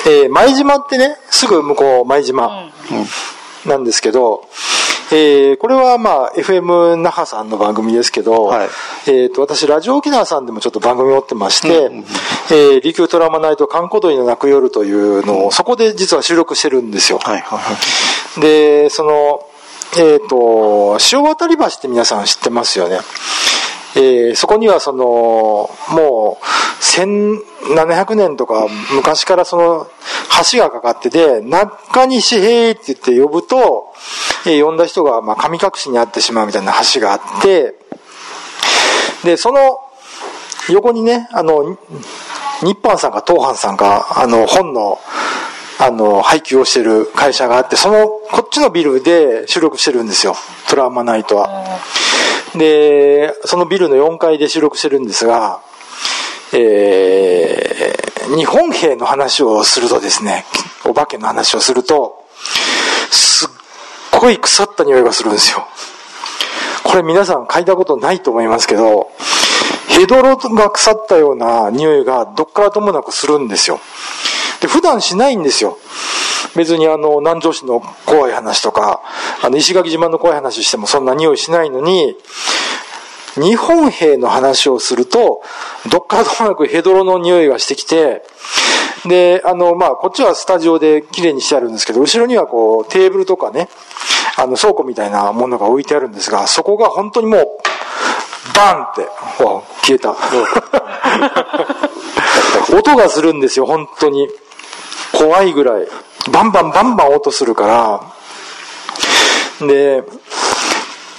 [0.07, 2.71] えー、舞島ってね、すぐ向こう舞島
[3.65, 4.47] なんですけど、
[5.13, 8.69] えー、これはまあ FM 那覇さんの番組ですけど、はい、
[9.07, 17.19] えー、と私ラジオ沖縄さんでもちょっと番組を持ってまして、うん、えー、琉球トラウマナイト観光鳥の泣く夜というのをそこで実は収録してるんですよ。
[17.19, 17.73] はいはいは
[18.39, 19.47] い、で、その、
[19.97, 22.99] えっ、ー、と、潮渡り橋って皆さん知ってますよね。
[23.97, 26.45] えー、そこにはその、もう、
[26.85, 29.87] 1700年とか昔からその
[30.53, 33.93] 橋がかかってて、中西平って言って呼ぶと、
[34.47, 37.75] えー、呼んだ人がまあ神隠しにあってしまうみたいな橋があって、
[39.25, 39.79] で、その
[40.69, 41.77] 横にね、あの、
[42.63, 44.99] 日販さんか東販さんか、あの、本の、
[45.79, 50.37] あの、配給をしてる会社があって、その、こっちのビルで収録してるんですよ。
[50.69, 51.81] トラウマナイトは。
[52.55, 55.61] で、そのビルの4階で収録してるんですが、
[56.53, 60.45] えー、日本兵の話をするとですね、
[60.85, 62.25] お化けの話をすると、
[63.11, 63.49] すっ
[64.21, 65.67] ごい腐った匂いがするんですよ。
[66.85, 69.11] これ皆さん嗅いだことないと思いますけど、
[69.89, 73.81] ヘドロが腐ったような匂いがどっからともなくするんですよ。
[74.61, 75.79] で、普段しないんですよ。
[76.57, 79.03] 別にあの、南城市の怖い話とか、
[79.43, 82.17] あの、石垣島の怖い話してもそんな匂いしないのに、
[83.35, 85.43] 日本兵の話をすると、
[85.91, 88.23] どっからともなくヘドロの匂いがしてきて、
[89.07, 93.69] で、あの、まあ、こっちはスタジオで綺麗にしてあるんですけど、後ろにはこう、テーブルとかね、
[94.37, 97.43] あの、倉庫みたいなものが置いてあるんですが、そこが本当にもう、
[98.55, 99.09] バンって、
[99.83, 100.15] 消えた。
[102.73, 104.29] 音がするんですよ、本当に。
[105.13, 105.87] 怖いぐらい。
[106.33, 107.67] バンバンバンバン音するか
[109.61, 110.03] ら、で、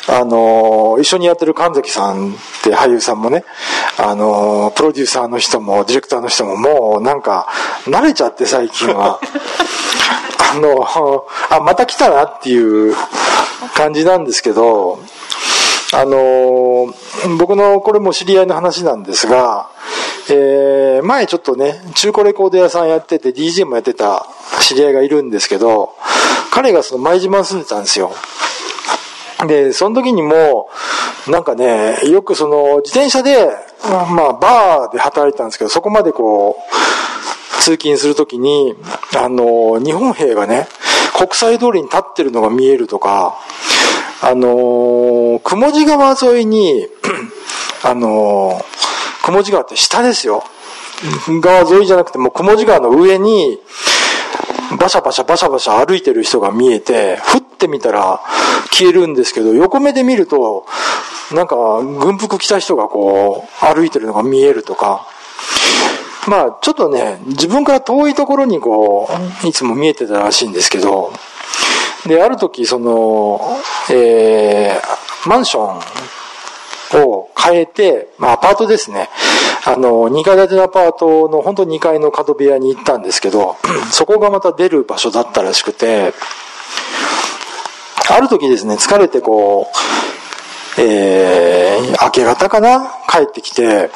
[0.08, 3.44] あの、一緒にやってる神崎さんって俳優さんもね、
[3.98, 7.48] あの、プロデューサーの人もディレクターの人ももうなんか
[7.86, 9.20] 慣れちゃって最近は。
[10.52, 12.96] あの、あ、また来たなっていう
[13.76, 15.00] 感じなんですけど、
[15.98, 16.94] あの、
[17.38, 19.70] 僕のこれも知り合いの話なんですが、
[20.30, 24.28] えー、前ちょっとね、中古レコード屋さんやってて DJ もやってた
[24.60, 25.96] 知り合いがいるんですけど、
[26.52, 28.12] 彼がその舞島に住んでたんですよ。
[29.48, 30.70] で、その時にも、
[31.28, 33.50] なんかね、よくその自転車で、
[33.90, 38.76] まあ、バーで働いてたんですけど、そこまでこう、通勤するときに、
[39.16, 40.68] あの、日本兵がね、
[41.18, 43.40] 国際通りに立ってるのが見えるとか、
[44.22, 44.48] あの、
[45.46, 46.88] 雲地川沿いに、
[47.84, 48.60] あの、
[49.24, 50.44] 雲地川って下ですよ。
[51.42, 53.60] 川沿いじゃなくて、もう雲地川の上に、
[54.80, 58.22] バシャバシャバシャバシャ歩いてる人が見えて、ふってみたら
[58.72, 60.66] 消えるんですけど、横目で見ると、
[61.32, 65.08] なんか軍服着た人がこう歩いてるのが見えるとか、
[66.28, 69.08] まあちょっとね、自分から遠いところにこ
[69.44, 71.14] う、いつも見えてたらしいんですけど、
[72.08, 73.60] で、ある時、その、
[73.92, 79.10] えー、マンションを変えて、まあアパートですね。
[79.66, 83.58] あの、2階建てのアパートの本当2階の角部屋に行ったんですけど、
[83.92, 86.14] そこがまた出る場所だったらしくて、
[88.08, 89.66] ある時ですね、疲れてこう
[90.78, 92.92] えー、明け方かな？
[93.10, 93.90] 帰ってきて、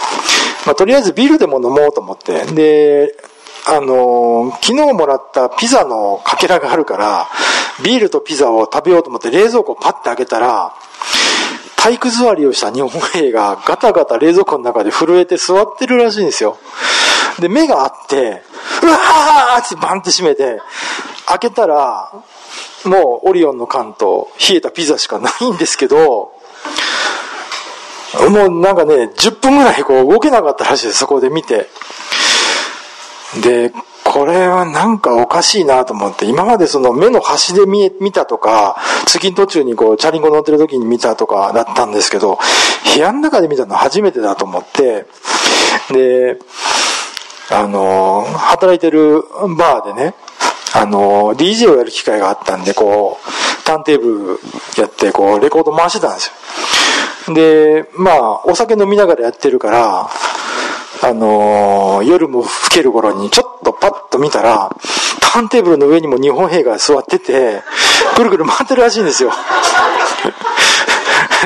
[0.66, 3.14] まあ、とりあえずビールでも飲もうと思って、で、
[3.72, 7.28] あの、昨日もらったピザのかけらがあるから、
[7.84, 10.74] ビールとピザを食べようと思って冷蔵庫をパッて開けたら、
[11.76, 16.58] 体育座りをした日本兵がガタガタ冷蔵庫の中で震えて座ってるらしいんですよ。
[17.40, 18.42] で、目があって、
[18.84, 20.60] うわーってバンって閉めて、
[21.28, 22.12] 開けたら、
[22.86, 26.34] もうオリオンの缶と冷えたピザしかないんですけど、
[28.30, 31.70] もうなんかね、10分ぐらいこう動けなかったらしいです、そこで見て。
[33.42, 33.72] で、
[34.04, 42.40] これはなんかおかしいなと思って、今までその目の端で見見たとか、通勤途中にこう、チャリンコ乗ってる時に見たとかだったんですけど、
[42.96, 45.06] 部屋の中で見たの初めてだと思って、
[45.92, 46.40] で、
[47.52, 49.22] あの、働いてる
[49.58, 50.16] バーでね、
[50.74, 54.40] あの、DJ をやる機会があったんで、こう、ターンテーブ
[54.76, 56.32] ルやって、こう、レコード回してたんです
[57.28, 57.34] よ。
[57.34, 60.10] で、まあ、お酒飲みながらやってるから、
[61.02, 64.76] あのー、夜も更ける頃にちょっとパッと見たら、
[65.22, 67.62] ターンテーブルの上にも日本兵が座ってて、
[68.18, 69.32] ぐるぐる回ってるらしいんですよ。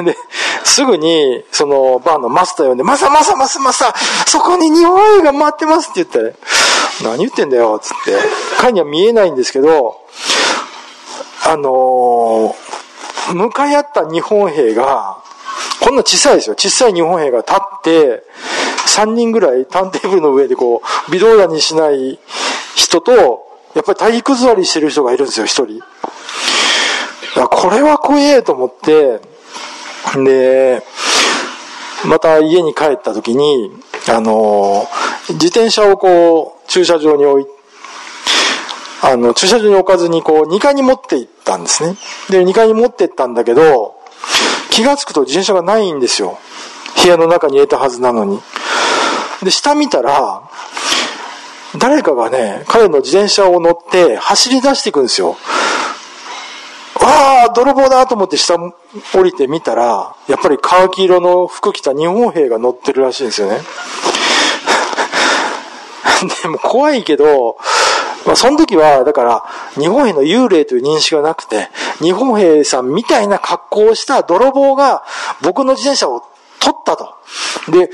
[0.04, 0.18] で、
[0.64, 3.94] すぐに、その、バーのマスター呼んで、マサマサマサマサ、
[4.26, 6.36] そこに日本兵が回ってますって言って、
[7.04, 8.18] 何言ってんだよ、つって。
[8.58, 10.02] 彼には見えないんですけど、
[11.46, 15.18] あのー、向かい合った日本兵が、
[15.82, 16.56] こんな小さいですよ。
[16.58, 18.24] 小さい日本兵が立って、
[18.88, 22.20] 3人ぐらいターンテーブルの上でこう、微動だにしない
[22.76, 23.14] 人と、
[23.76, 25.82] やっぱり体育座りしてる人がいるんですよ、一人。
[27.48, 29.20] これは怖えと思って、
[30.24, 30.84] で、
[32.06, 33.72] また家に帰った時に、
[34.10, 34.88] あの、
[35.30, 37.46] 自転車をこう、駐車場に置い
[39.06, 41.98] あの、駐車場に置かずにこう、2階に持って行ったんですね。
[42.30, 43.96] で、2階に持って行ったんだけど、
[44.70, 46.40] 気がつくと自転車がないんですよ。
[47.04, 48.40] 部屋の中に入れたはずなのに。
[49.44, 50.50] で、下見たら、
[51.78, 55.38] 誰かがね、彼の自転車を乗って走り出していくんですよ。
[56.96, 58.74] ああ、泥棒だと思って下降
[59.24, 63.60] りてみたら、やっぱりカーキ色の服着た日本兵が乗ってるらしいんですよね。
[66.44, 67.58] でも怖いけど、
[68.26, 69.44] まあ、その時は、だから、
[69.76, 75.04] 日本兵の幽霊という認識がなくて、日本兵さんみたいな格好をした泥棒が
[75.42, 76.24] 僕の自転車を
[76.60, 77.16] 取ったと。
[77.70, 77.90] で、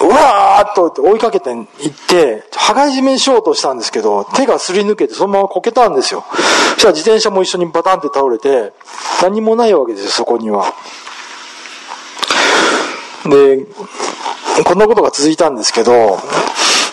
[0.00, 1.66] うわーっと追いかけていっ
[2.08, 6.24] て、羽交い締めにしようとしたんですけど、手がすり抜けてそのままこけたんですよ。
[6.74, 8.72] そしたら自転車も一緒にバタンって倒れて、
[9.22, 10.74] 何もないわけですよ、そこには。
[13.24, 13.58] で、
[14.64, 16.18] こんなことが続いたんですけど、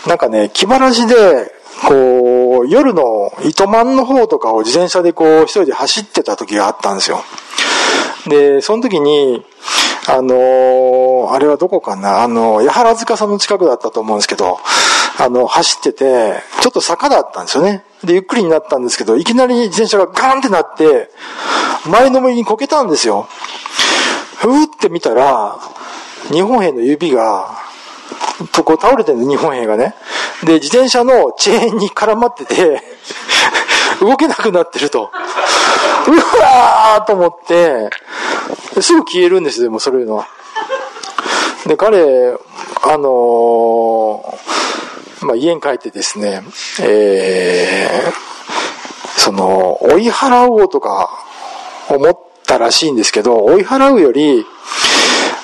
[0.07, 1.53] なんかね、気晴らしで、
[1.87, 7.23] こう、夜の糸満の方とかを自転車でこう、一人で走ってた時があったんですよ。
[8.27, 9.45] で、その時に、
[10.07, 12.23] あのー、あれはどこかな？
[12.23, 14.59] あの、八原塚さんの近くだったと思うんですけど、
[15.19, 17.83] あの、走ってて、ちょっと坂だったんですよね。
[18.03, 21.11] で、ゆっくりになったんですけど、いきなり自転車がガーンってなって、
[21.87, 23.27] 前のめりにこけたんですよ。
[24.37, 25.59] ふーって見たら、
[26.31, 27.59] 日本兵の指が、
[28.51, 29.93] とこ倒れてるんです、日本兵がね。
[30.43, 32.81] で、自転車のチェーンに絡まってて
[34.01, 35.11] 動けなくなってると。
[36.07, 37.89] うわーと思って、
[38.81, 40.27] すぐ消えるんですよ、でもそういうのは。
[41.67, 42.35] で、彼、
[42.81, 46.41] あのー、まあ、家に帰ってですね、
[46.81, 51.11] えー、その、追い払おうとか
[51.87, 54.45] 思ったらしいんですけど、追い払うより、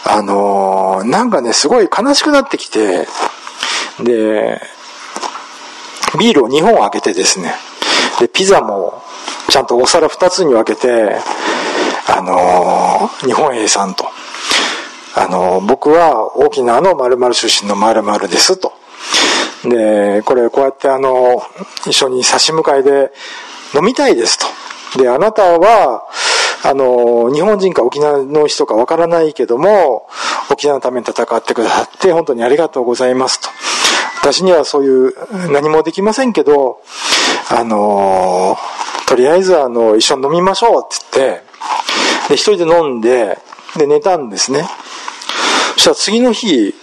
[0.04, 3.08] あのー、なんかね、すごい悲しくなってきて、
[4.04, 4.60] で、
[6.17, 7.54] ビールを2本開けてですね、
[8.20, 9.02] で、ピザも
[9.50, 11.18] ちゃんとお皿2つに分けて、
[12.10, 14.06] あのー、日本 A さんと、
[15.15, 18.74] あのー、僕は沖縄の〇〇出身の〇〇ですと。
[19.63, 21.42] で、これこうやってあの、
[21.86, 23.12] 一緒に差し向かいで
[23.76, 24.38] 飲みたいです
[24.94, 25.02] と。
[25.02, 26.08] で、あなたは、
[26.70, 30.10] あの、日本人か沖縄の人かわからないけども、
[30.52, 33.50] 沖縄のために戦ってくださって本当にありがとうございますと。
[34.20, 35.13] 私にはそういう
[35.50, 36.82] 何もできませんけど、
[37.50, 38.58] あの、
[39.08, 41.48] とりあえずあの、一緒に飲みましょうって言って、
[42.30, 43.40] で、一人で飲んで、
[43.78, 44.68] で、寝たんですね。
[45.76, 46.76] そしたら次の日、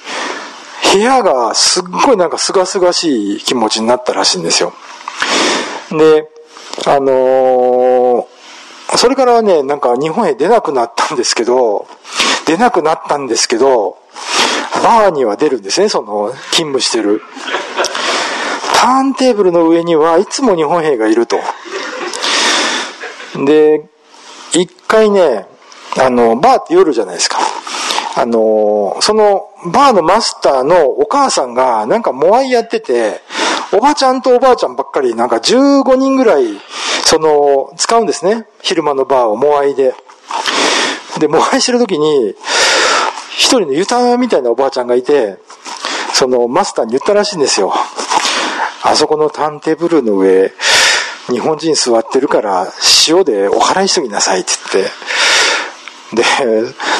[0.94, 4.72] 部屋がすっごいなんか清々しい気持ちになったらしいんですよ。
[5.90, 6.30] で、
[6.86, 7.73] あのー、
[8.96, 11.86] それからね、なんか日本へ出なくなったんですけど、
[12.46, 13.98] 出なくなったんですけど、
[14.82, 17.22] バーには出るんですね、その、勤務してる。
[18.74, 21.38] ターンテーブルの上にはいつも日本兵がいると。
[23.46, 23.88] で、
[24.52, 25.46] 一回ね、
[25.98, 27.38] あの、バーって夜じゃないですか。
[28.16, 33.22] あの、その、バーのマスターのお母さんが、なんかモアイやってて、
[33.74, 36.44] おばちゃんとおばあちゃんばっかり、なんか15人ぐらい、
[37.04, 38.46] その、使うんですね。
[38.62, 39.94] 昼間のバーをモアイで。
[41.18, 42.36] で、モアイしてる時に、
[43.36, 45.38] 一人のユタみたいなおばあちゃんがいて、
[46.12, 47.74] そのマスターに言ったらしいんですよ。
[48.84, 50.52] あそこのターンテーブルの上、
[51.26, 52.72] 日本人座ってるから、
[53.08, 54.92] 塩でお祓いしときなさいって言って、
[56.12, 56.22] で、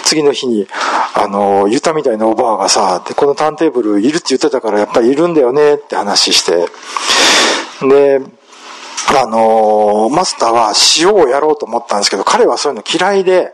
[0.04, 0.66] 次の日に、
[1.14, 6.66] あの、言ったみたいなおばあがさ、で、このターンテーブルいるって言ってたからやっぱりいるんだよねって話して、
[7.86, 8.20] で、
[9.08, 13.52] あの、マスターは塩をやろうと思ったんですけど、彼はそういうの嫌いで、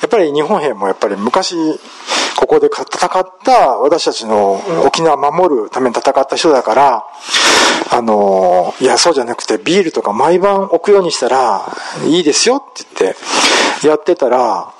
[0.00, 1.56] やっぱり日本兵もやっぱり昔、
[2.36, 7.04] ここで戦った私たちの沖縄守るために戦った人だから、
[7.90, 11.62] あの、いや、そうじゃなくてビールとか毎晩置くようにしたら
[12.06, 13.14] いいですよって言っ
[13.80, 14.72] てやってたら、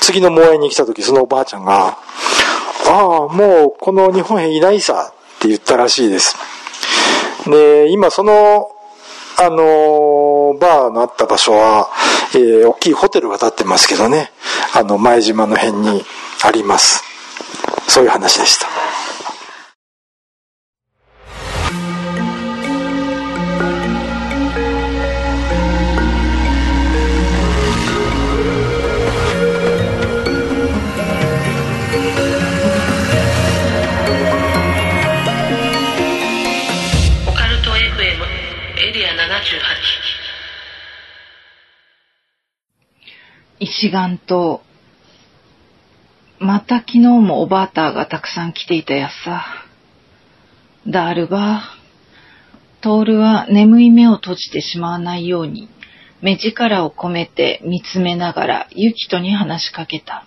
[0.00, 1.98] 次の農園に来た時そのおばあちゃんが、
[2.86, 6.36] ああ、もうこの日本兵いないさって言ったらしいです。
[7.46, 8.70] で、今その
[9.40, 9.58] あの
[10.54, 11.88] バーのあった場所は、
[12.34, 14.30] えー、大きいホテルが建ってますけどね、
[14.74, 16.04] あの、前島の辺に
[16.42, 17.02] あります。
[17.88, 18.68] そういう話でした。
[43.60, 44.62] 一丸と、
[46.38, 49.44] また昨日もおばあたがたくさん来ていたやさ。
[50.86, 51.62] だあるば、
[52.80, 55.68] トールは眠い目を閉じてしまわないように、
[56.22, 60.24] 目力を込めて見つめながらユキトに話しかけた。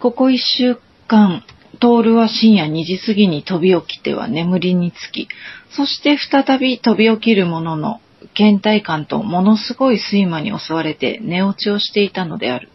[0.00, 1.44] ここ一週間、
[1.78, 5.28] トールは深夜2時過ぎに飛び起きては眠りにつき、
[5.70, 8.00] そして再び飛び起きるものの、
[8.36, 12.68] 倦怠感とものすごい睡魔に襲われて寝落ちをしていたのである。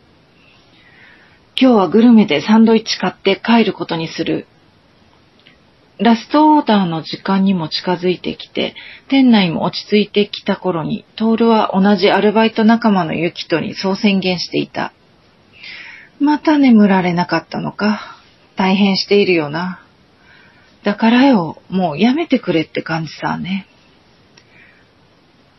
[1.60, 4.48] 今日はグルメでサンドイッチ買って帰ることにする。
[6.00, 8.74] ラストオーダーの時間にも近づいてきて、
[9.08, 14.94] 店内も落ち着いてきた頃に、トールは同じアルバイト仲間のユキトにそう宣言していた。
[16.20, 18.18] また眠られなかったのか。
[18.56, 19.84] 大変しているよな。
[20.84, 23.68] だからよ、もうやめてくれって感じさね。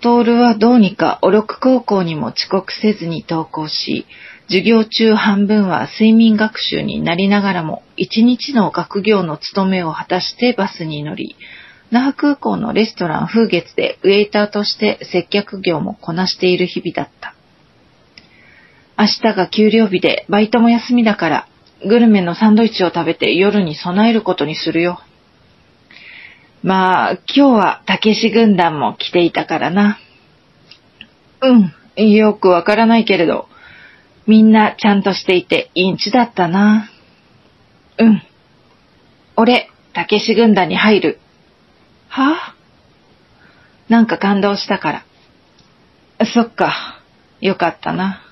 [0.03, 4.05] トールはどうにかおろく高校にも遅刻せずに登校し、
[4.49, 11.37] 授業中半分は睡眠学習になりながらも、一日の学業の務めを果たしてバスに乗り、
[11.93, 17.37] 那覇空港のレストラン風月でウェイターとして接客業もこなしている日々だった。
[18.99, 21.49] 明日が給料日でバイトも休みだから、
[21.87, 25.01] グルメのサンドイッチを食べて夜に備えることにするよ。
[26.63, 29.99] まあ、今日はたけし軍団も来ていたからな。
[31.97, 33.49] うん、よくわからないけれど、
[34.29, 36.89] みんなちゃんとしていてインチだったな。
[37.99, 38.23] うん。
[39.37, 41.21] 俺、たけし軍団に入る。
[42.09, 42.55] は？
[43.89, 45.05] ぁ、なんか感動したか
[46.21, 46.27] ら。
[46.27, 47.01] そっか。
[47.41, 48.23] よかったな。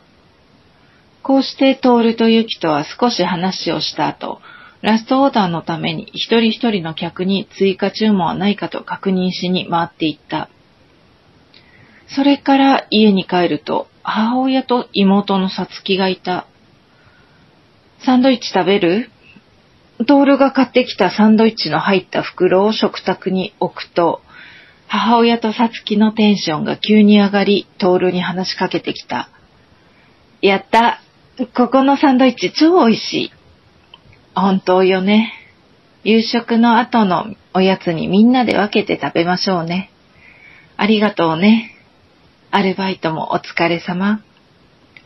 [1.25, 4.41] こうしてトールとユキとは少し話をした後、
[4.83, 10.49] ラストオーダーのために一人一人の客に追加注文はないかと確認しに回っていった。
[12.09, 16.47] それから家に帰ると母親と妹のさつきがいた。
[18.05, 19.11] サンドイッチ食べる？
[20.07, 24.23] トールが買ってきたサンドイッチの入った袋を食卓に置くと、
[24.89, 29.29] 母親とさつきのテンションが急に上がり、トールに話しかけてきた。
[30.41, 31.03] やった。
[31.55, 33.33] ここのサンドイッチ超美味しい。
[34.35, 35.33] 本当よね。
[36.05, 39.91] 夕食の後のおやつにみんなで分けて食べましょうね。
[40.77, 41.75] ありがとうね。
[42.51, 44.23] アルバイトもお疲れ様。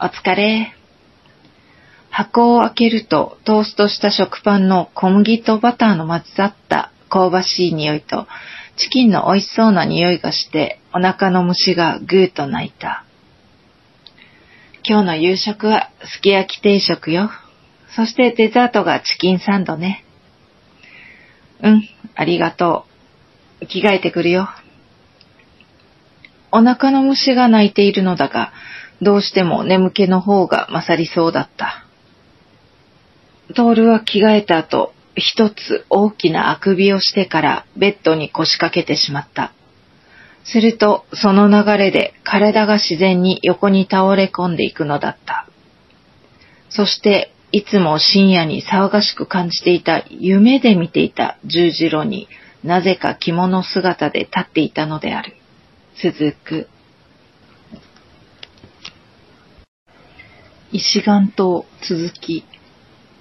[0.01, 0.72] お疲れ。
[2.11, 8.29] 箱を開けるとトーストした食パンの小麦とバターの混ざった香ばしい匂いと
[8.77, 13.05] チキンの美味しそうな匂いがしてお腹の虫がぐーと泣いた。
[14.87, 17.31] 今日の夕食はすき焼き定食よ。
[17.95, 20.05] そしてデザートがチキンサンドね。
[21.62, 22.86] うん、ありがと
[23.61, 23.66] う。
[23.66, 24.49] 着替えてくるよ。
[26.51, 28.53] お腹の虫が鳴いているのだが、
[29.01, 31.84] どうしても眠気の方が勝りそうだった。
[33.55, 39.53] トールは着替えた後、一つ大きなあくびをしてからベッドに腰掛けてしまった。
[40.45, 45.49] すると、その流れで体が自然に横に倒れ込んでいくのだった。
[46.68, 52.26] そしていつも深夜に騒がしく感じていた夢で見ていた十字路に
[52.64, 55.36] なぜか着物姿で立っていたのである。
[56.02, 56.68] 続く。
[60.72, 62.44] 石岩島続き。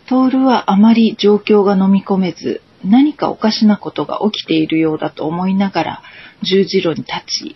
[0.08, 6.04] トールはあまり状況が飲み込めず、何かおかしなことが起きているようだと思いながら
[6.42, 7.56] 十字路に立ち、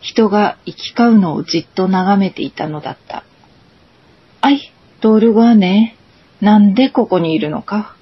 [0.00, 3.24] 人が行き交うのをじっと眺めていたのだった。
[4.40, 5.96] あい、トールがね、
[6.40, 7.96] なんでここにいるのか？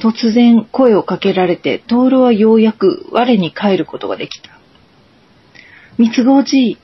[0.00, 4.50] 突然声をかけられて、トールはようやく我に帰ることができた。
[5.98, 6.78] 三つ子おじい。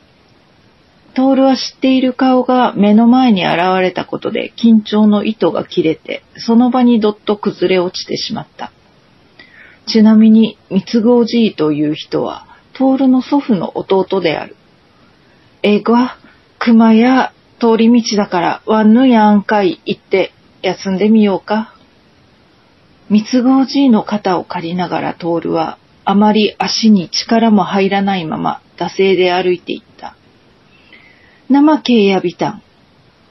[1.15, 8.71] トールは知っている顔が目の前に現れたことで緊張の糸が切れて、その場にどっと崩れ落ちてしまった。
[9.87, 14.55] ちなみに、三つ子おじいという人は、トールの祖父の弟である。
[15.63, 16.19] えぐわ、
[16.61, 20.33] 熊や通り道だからワンヌやんかい行って
[20.63, 21.75] 休んでみようか。
[23.11, 30.15] 三つ子おじいの肩を借りながらトールはあまり足に力も入らないまま惰性で歩いていった。
[31.49, 32.63] 生系やびたん。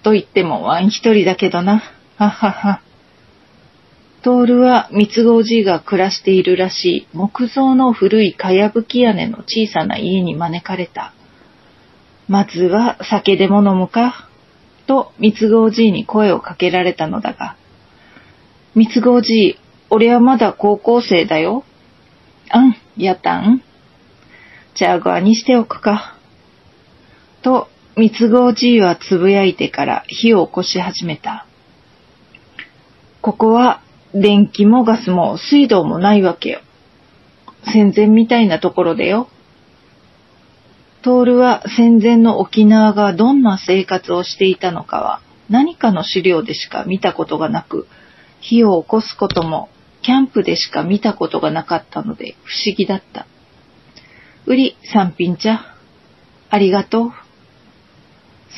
[0.03, 1.82] と言ってもワン一人だけどな。
[2.17, 2.82] ははは。
[4.23, 11.13] トールは三つ子おじいが暮らしているらしい木造の古いかやぶき屋根の小さな家に招かれた。
[12.28, 14.28] まずは酒でも飲むか？
[14.86, 17.55] と三つ子おじいに声をかけられたのだが、
[18.75, 19.59] 三つ子おじい、
[19.89, 21.63] 俺はまだ高校生だよ。
[22.49, 23.61] あん、やったん？
[24.75, 26.15] じゃあごあにしておくか。
[27.41, 31.45] と、三つ子おじいはつぶやいてから火を起こし始めた。
[33.21, 33.82] ここは
[34.13, 36.59] 電気もガスも水道もないわけよ。
[37.73, 39.30] 戦前みたいなところでよ。
[41.08, 47.88] トールは戦前の沖縄がどんな生活をしていたのかは何かの資料でしか見たことがなく、
[48.41, 49.70] 火を起こすことも
[50.01, 53.26] キャンプでしか見たことがなかったので不思議だった。
[54.47, 55.78] うり、三品茶。
[56.49, 57.12] ありがとう。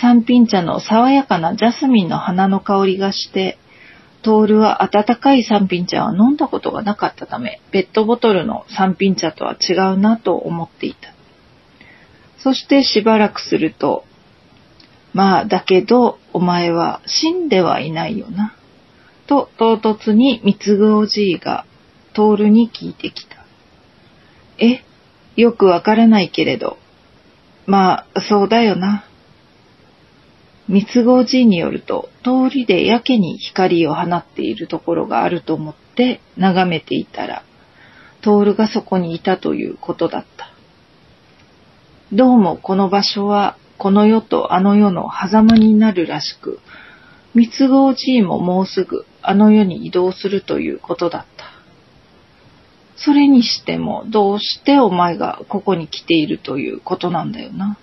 [0.02, 3.60] 三品茶の爽やかなジャスミンの花の香りがして、
[4.24, 11.14] トールは温かい三品茶は飲んだことがなかったため、ペットボトルの三品茶とは違うなと思っていた。
[12.40, 14.06] そしてしばらくすると、
[15.14, 18.56] まあ、だけど、お前は死んではいないよな。
[19.28, 21.66] と、唐突に三つ子おじいが、
[22.14, 23.46] トールに聞いてきた。
[24.58, 24.84] え、
[25.36, 26.78] よくわからないけれど、
[27.66, 29.06] まあ、そうだよな。
[30.68, 37.44] 三つ子じいによると、通りでやけに光を放っているところがあると思って眺めていたら、
[38.22, 40.39] 徹がそこにいたということだった。
[42.12, 46.60] どうもこの場所は、この世とあの世の狭間になるらしく、
[47.36, 51.46] 三つ子じいももうすぐあの世に移動するということだった。
[52.96, 57.78] それにしても、どうしてお前がここに来ているということなんだよな。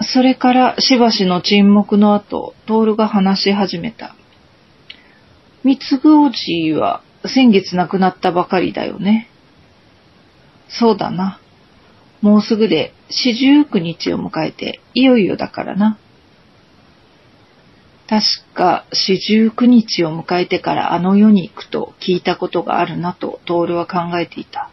[0.00, 4.14] それからしばしの沈黙の後、トールが話し始めた。
[5.64, 9.28] 三つぐおじいは先月亡くなったばかりだよね。
[10.68, 11.40] そうだな。
[12.20, 15.98] もうすぐで四十九日を迎えていよいよだからな。
[18.08, 24.70] 確か四十九日を迎えてからあの世に行くと聞いたことがあるなとトールは考えていた。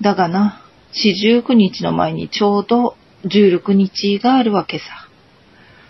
[0.00, 4.84] だがな、四十九日の前にちょうど16日があるわけさ。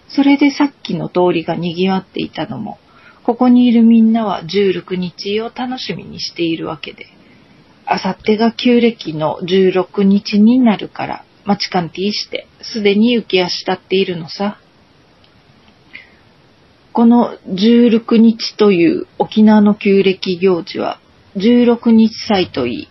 [0.09, 2.79] それでさっきの通りが賑わっていたのも、
[3.23, 7.07] ここにいるみんなは16日を楽しみにしているわけで、
[7.91, 14.59] あさってが旧暦の16日になるから、待ちかんてぃして、すでに行き足立っているのさ。
[16.93, 21.01] この16日という沖縄の旧暦行事は、
[21.37, 22.89] 16日祭といい、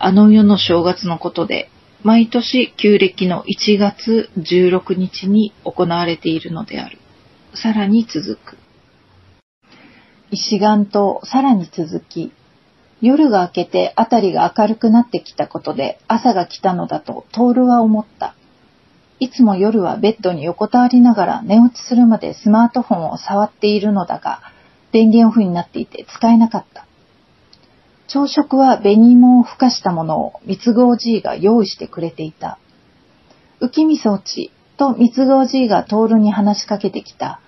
[0.00, 1.70] あの世の正月のことで、
[2.02, 6.98] 毎年旧暦の1月16日に行われているのである。
[7.54, 8.58] さらに続く。
[10.32, 12.32] 石岩とさらに続き、
[13.00, 18.34] 夜が明けて辺りが明るくなってきたことで朝が来たのだとトールは思った。
[19.20, 24.40] いつも夜はベッドに横たわりながら寝落ちするまでスマートフォンを触っているのだが、
[24.92, 26.86] 電源オフになっていて使えなかった。
[28.06, 32.58] 朝食は紅芋をふかしたものを三つ子おじいが用意してくれていた。
[33.60, 37.40] 浮きみそ落ちと三つ子おじいがトールに話しかけてきた。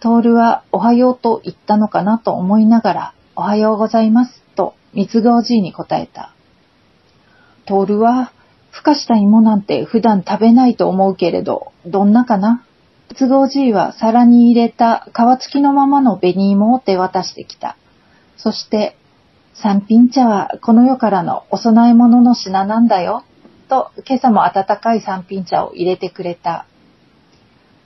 [0.00, 4.45] トールはおはようと言ったのかなと思いながら、おはようございます
[4.96, 6.32] 三つ子おじいに答えた。
[7.66, 8.32] トールは、
[8.70, 12.64] ふかした芋なんて普段食べないと思うけれど、どんなかな？
[13.18, 17.76] 都合じいは皿に入れた皮付きのままの紅芋を手渡してきた。
[18.38, 18.96] そして、
[19.52, 23.22] 三品茶はこの世からのお供え物の品なんだよ。
[23.68, 26.64] と今朝も温かい三品茶を入れてくれた。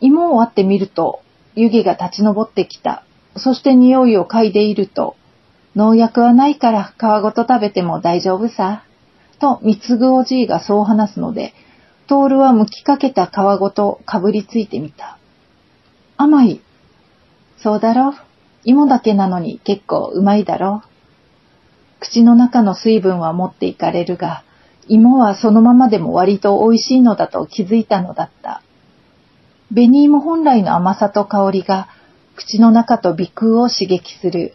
[0.01, 1.23] 芋を割ってみると
[1.57, 3.05] 湯気が立ち上ってきた。
[3.37, 5.17] そして匂いを嗅いでいると、
[5.77, 8.85] 農薬はないから皮ごと食べても大丈夫さ。
[9.39, 11.55] と、三つぐおじいがそう話すので、
[12.09, 15.19] トールは剥きかけた皮ごとかぶりついてみた。
[16.17, 16.61] 甘い。
[17.57, 18.15] そうだろ？
[18.65, 20.83] 芋だけなのに結構うまいだろ？
[22.01, 24.43] 口の中の水分は持っていかれるが、
[24.89, 28.63] 芋はそのままでも割と美味しいのだと気づいたのだった。
[29.73, 31.89] 紅芋本来の甘さと香りが
[32.35, 34.55] 口の中と鼻腔を刺激する。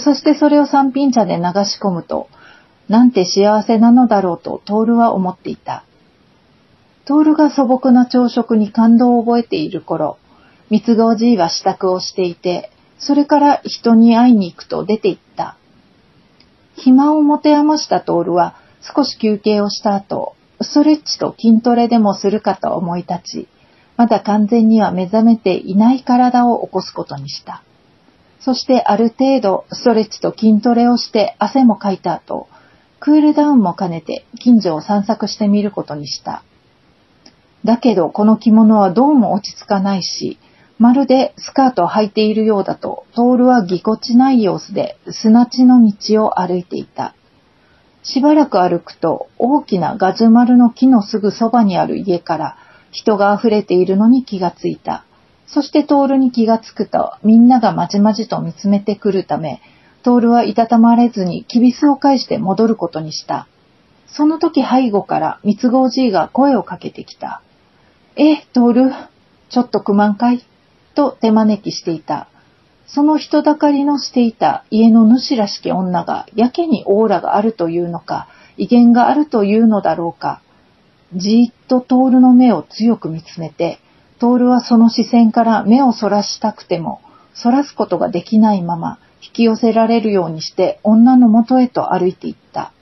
[0.00, 2.28] そしてそれを三品茶で流し込むと、
[2.88, 5.84] なんて幸せなのだろうとトールは思っていた。
[7.04, 10.18] トールが素朴な朝食に感動を覚えている頃、
[10.70, 15.56] 三つ子おじいは支度をしていて、それから人に会いに行くと出て行った。
[16.76, 18.54] 暇を持て余したトールは
[18.94, 23.48] 少し休憩をした後、ストレッチと筋トレでもするかと思い立ち、
[23.96, 27.62] まだ完全には目覚めていない体を起こすことにした。
[28.40, 32.48] そしてある程度ストレッチと筋トレをして汗もかいた後、
[32.98, 36.42] クールダウンも兼ねて近所を散策してみることにした。
[37.64, 40.38] だけどこの着物はどうも落ち着かないし、
[40.78, 47.14] まるでスカートを履いているようだと、トールはぎこちない様子で砂地の道を歩いていた。
[48.02, 52.56] しばらく歩くと大きなガジュマルの木のすぐそばにある家から
[52.90, 55.04] 人が溢れているのに気がついた。
[55.52, 59.60] そしてトールに気がつくとみんながまじまじと見つめてくるため、
[60.02, 63.48] トールはいたたまれずにきびすを返して戻ることにした。
[64.06, 67.42] その時背後から三つ子おじいが声をかけてきた。
[68.16, 68.92] え、トール、
[69.50, 70.44] ちょっとくまんかい？
[70.94, 72.28] と手招きしていた。
[72.86, 80.42] その人だかりのしていた家の主らしき女がやけにオーラがあるというのか、威厳があるというのだろうか。
[81.14, 83.78] じーっとトールの目を強く見つめて、
[84.20, 87.00] トールはその視線から目をそらしたくても、
[87.32, 92.72] そらすことができないまま、引き寄せられるようにして女のもとへと歩いていった。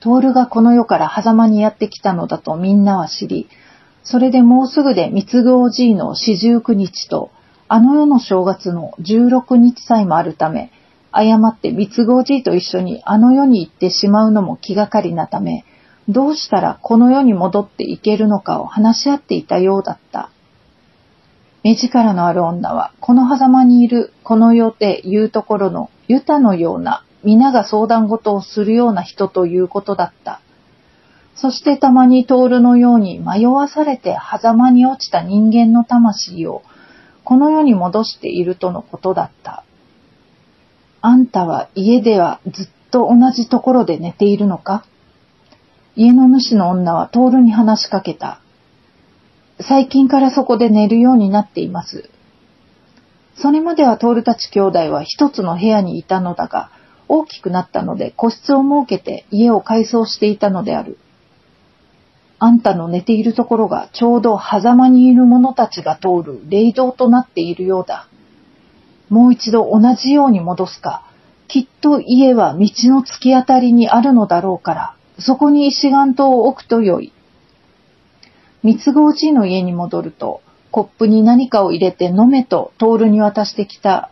[0.00, 3.48] トールがこの世から狭間にやってきたのだとみんなは知り、
[4.02, 7.30] それでもうすぐで三つ子おじいの四十九日と、
[7.68, 10.72] あの世の正月の十六日祭もあるため、
[11.12, 15.64] 誤って三つ子おじいと一緒にあの世に行ってしまうのも気がかりなため、
[16.10, 20.30] どうしたらこの世に戻っていけるのかを話し合っていたようだった。
[21.62, 30.40] 目力のある女は、この狭間にいるこの世で言うところのユタのような皆が相談事をするような人ということだった。
[31.36, 36.62] そしてたまに通るのように迷わされて狭間に落ちた人間の魂を
[37.24, 39.62] この世に戻しているとのことだった。
[41.02, 44.84] あんたは家ではずっと同じところで寝ているのか？
[46.00, 48.40] 家の主の女は徹に話しかけた。
[49.60, 52.08] 最近からそこで寝るようになっています。
[53.36, 56.70] それまでは徹たち兄弟は一つの部屋にいたのだが、
[57.06, 60.96] 大きくなったので個室を設けて家を改装していたのである。
[62.38, 68.08] あんたの寝ているところがちょうど狭間にいる者たちが通る霊道となっているようだ。
[69.10, 71.02] もう一度同じように戻すか、
[71.46, 77.12] きっと家は道の突き当たりにあるのだろうから、そこに石岩塔を置くとよい。
[78.62, 84.10] 三つ子おじいの家に戻ると、コップに何かを入れて飲めとトールに渡してきた。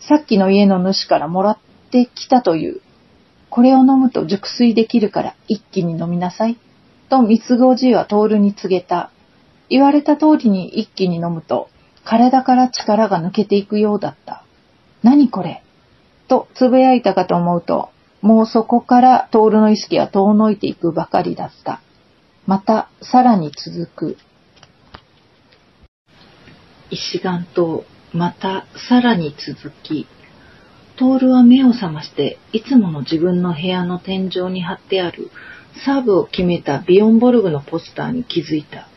[0.00, 1.58] さっきの家の主からもらっ
[1.90, 2.80] てきたという。
[3.50, 6.56] これを飲むと熟睡できるから一気に飲みなさい。
[7.08, 9.10] と三つ子おじいは徹に告げた。
[9.68, 11.68] 言われた通りに一気に飲むと、
[12.04, 14.44] 体から力が抜けていくようだった。
[15.02, 15.62] 何これ？
[16.28, 17.90] と呟いたかと思うと、
[18.22, 21.82] もうそこから徹の意識は遠のいていくばかりだった。
[22.46, 24.16] また、さらに続く。
[26.90, 30.06] 石岩と、また、さらに続き、
[30.96, 35.30] 徹は目を覚まして、いつもの自分の部屋の天井に貼ってある
[35.84, 38.88] サーブを決めたビヨンボルグのポスターに気づいた。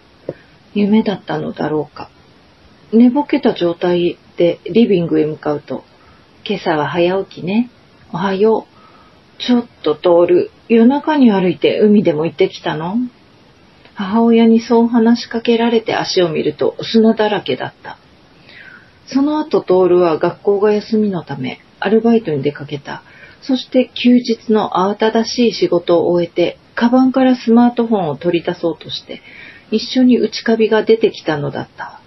[0.76, 2.12] 夢だったのだろうか。
[2.92, 5.84] 寝ぼけた状態でリビングへ向かうと、
[6.48, 7.72] 今朝は早起きね。
[8.14, 8.75] おはよう。
[9.40, 10.52] ちょっと通る。
[10.68, 12.98] 夜中に歩いて海でも行ってきたの？
[13.94, 17.98] 母親にそう話しかけられて足を見ると砂だらけだった。
[19.08, 23.04] その後、トールは学校が休みのため、アルバイトに出かけた。
[23.42, 29.22] そして休日の慌ただしい仕事を終えてカバンからスマートフォンを取り出そうとして、
[29.70, 32.02] 一緒に内カビが出てきたのだった。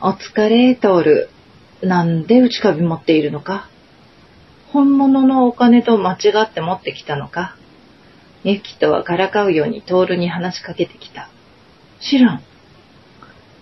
[0.00, 1.28] お疲れ、トール。
[1.82, 3.68] なんで内カビ持っているのか？
[4.72, 7.56] 本物のお金と間違って持ってきたのか？
[8.44, 11.30] ユキとはからかうようにトールに話しかけてきた。
[12.00, 12.42] 知らん。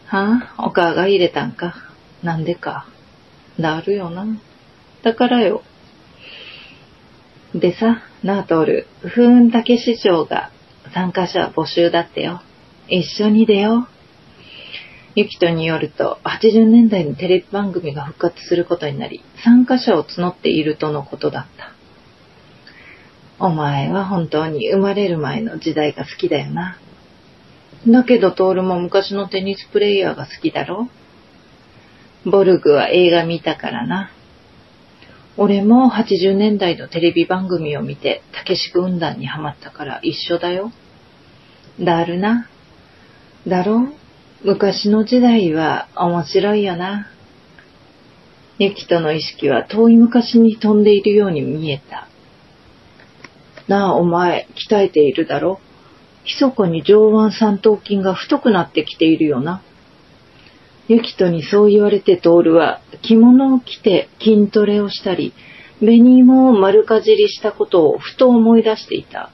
[0.07, 1.75] はあ、お母が入れたんか？
[2.23, 2.87] なんでか？
[3.57, 4.27] なるよな。
[5.03, 5.63] だからよ。
[7.55, 10.51] でさ、なあトール、ふーんたけ師匠が
[10.93, 12.43] 参加者募集だってよ。
[12.89, 13.96] 一緒に出よう。
[15.17, 21.73] ゆきとによると、80年代のテレビ番組が復活することになり、参加者を募っているとのことだった。
[23.39, 26.79] お前は本当に生まれる前の時代が好きだよな。
[27.89, 30.91] だけど、トールも昔のテニスプレイヤーが好きだろ
[32.27, 34.11] ボルグは映画見たからな。
[35.39, 40.73] 俺も80年代のテレビ番組を見て、たけし軍団にはまったから一緒だよ。
[41.81, 42.51] だるな。
[43.49, 44.06] だろう
[44.45, 47.11] 昔の時代は面白いよな。
[48.59, 52.09] ユキとの意識は遠い昔に飛んでいるように見えた。
[53.67, 55.59] なあ、お前、鍛えているだろ？
[56.25, 59.63] 密かに上腕三頭筋が太くなってきているよな。
[60.89, 65.33] ユキトにそう言われてトールは着物を着て筋トレをしたり、
[65.81, 69.31] 紅芋を丸かじりしたことをふと思い出していた。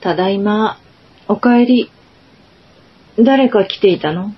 [0.00, 0.78] ただいま、
[1.28, 1.90] お帰り、
[3.18, 4.34] 誰か来ていたの？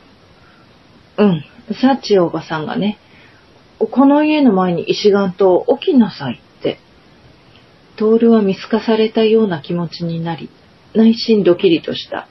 [1.16, 1.44] うん、
[1.80, 2.98] サッチおばさんがね、
[3.78, 6.78] この家の前に石岩と起きなさいって。
[7.96, 10.50] トールは見透かされたような気持ちになり、
[10.94, 12.26] 内心ドキリとした。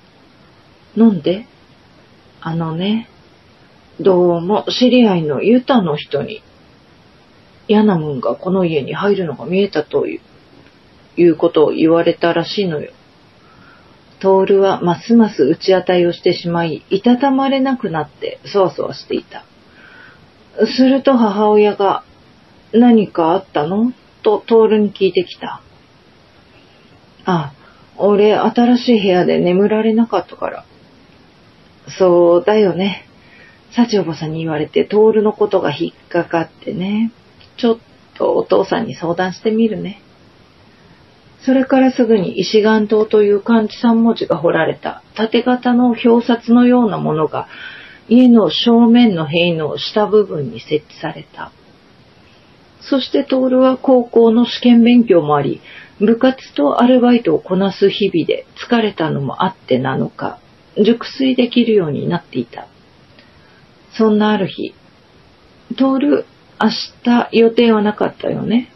[0.98, 1.48] なんで？
[2.42, 3.08] あのね、
[4.02, 6.44] どうも知り合いのユタの人に、
[7.70, 10.22] ヤナムンがこの家に入るのが見えたという、
[11.16, 12.92] いうことを言われたらしいのよ。
[14.24, 19.44] トールはますます打ち当たりをしてしまい、いたたまれなくなってそわそわしていた。
[20.66, 22.06] すると母親が、
[22.72, 23.92] 何かあったの？
[24.24, 25.62] とトールに聞いてきた。
[27.26, 27.52] あ、
[27.98, 30.66] 俺新しい部屋で眠られなかったから。
[32.00, 33.06] そうだよね。
[33.76, 37.12] 幸おばさんに言われて、トールのことが引っかかってね。
[37.58, 37.80] ちょっ
[38.18, 40.02] とお父さんに相談してみるね。
[41.46, 47.48] それからすぐに石岩塔という漢字三文字が彫られた縦型の表札のようなものが
[48.08, 51.52] 家の正面の塀の下部分に設置された。
[52.82, 55.62] そして徹は高校の試験勉強もあり、
[56.00, 60.40] 部活とアルバイトをこなす日々で疲れたのもあってなのか、
[60.78, 62.68] 熟睡できるようになっていた。
[63.98, 64.74] そんなある日、
[65.78, 66.70] 徹、明
[67.04, 68.70] 日予定はなかったよね？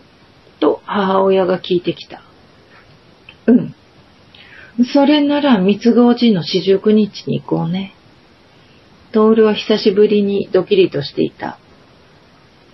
[0.60, 2.22] と母親が聞いてきた。
[3.48, 3.76] うん。
[4.94, 7.94] それなら三つ子寺の四十九日に行こうね。
[9.12, 11.58] 徹は久しぶりにドキリとしていた。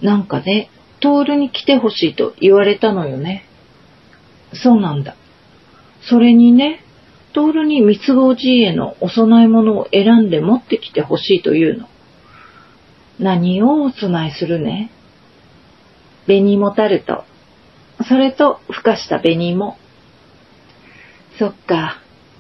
[0.01, 0.69] なんかね、
[0.99, 3.45] 徹に来てほしいと言われたのよね。
[4.53, 5.15] そうなんだ。
[6.01, 6.84] それにね、
[7.34, 11.88] 徹に三つ子寺へのお供え物を選んで持ってきてほしいというの。
[13.19, 14.91] 何をお供えするね
[16.26, 17.24] 紅芋タルト。
[18.07, 19.78] それと、ふかした紅芋。
[21.40, 22.00] そっか。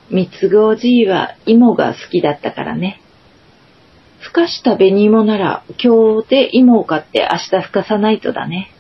[0.09, 3.01] 三つ子おじいは芋が好きだったからね。
[4.19, 8.71] ふかした紅芋なら今日で芋を買って明日ふかさないとだね。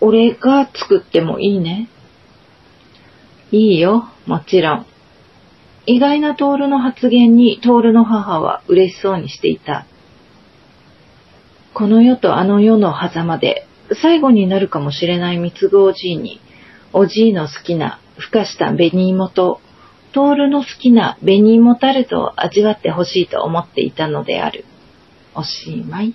[0.00, 1.88] 俺が作ってもいいね。
[3.50, 4.86] いいよ、もちろん。
[5.86, 9.86] 意外なトールの発言にトールの母は嬉しそうにしていた。
[11.72, 13.66] この世とあの世の狭間で
[14.02, 16.40] 最後になるかもしれない三つ子おじいに、
[16.92, 19.60] おじいの好きなふかした紅芋と、
[20.12, 24.64] トールの好きな紅芋タルトを味わってほしいと思っていたのである。
[25.34, 26.14] おしまい。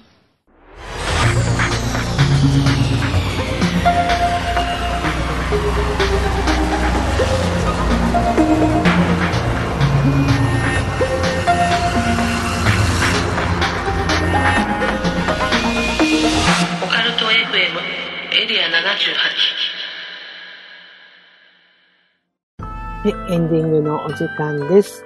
[23.09, 25.05] エンディングのお時間です。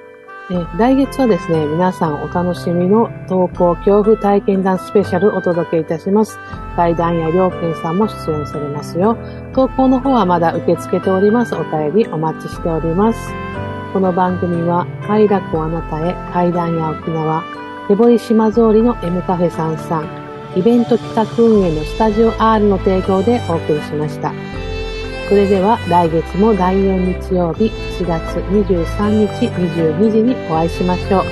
[0.78, 6.38] 来月はですね、皆さんお楽しみの投稿恐怖体験談スペシャルお届けいたします。
[6.76, 9.18] 対談や両県さんも出演されますよ。
[9.54, 11.56] 投稿の方はまだ受け付けております。
[11.56, 13.34] お便りお待ちしております。
[13.94, 17.44] この番組は、快楽をあなたへ、階段や沖縄、
[17.88, 20.08] 手堀島通りの M カフェさんさん、
[20.56, 24.32] イベント企画運営のスタジオ R の提供でお送りしました。
[25.28, 27.66] それでは来月も第4日曜日
[28.00, 31.24] 4月23日22時にお会いしましょう。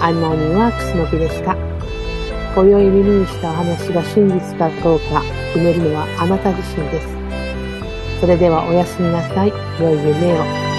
[0.00, 1.56] アンモーニングはクスの日でした。
[2.56, 7.06] 今宵耳にしたお話が真実かどうか決めるのはあなた自身です。
[8.20, 9.52] それではおやすみなさい。
[9.80, 10.73] 良い夢を。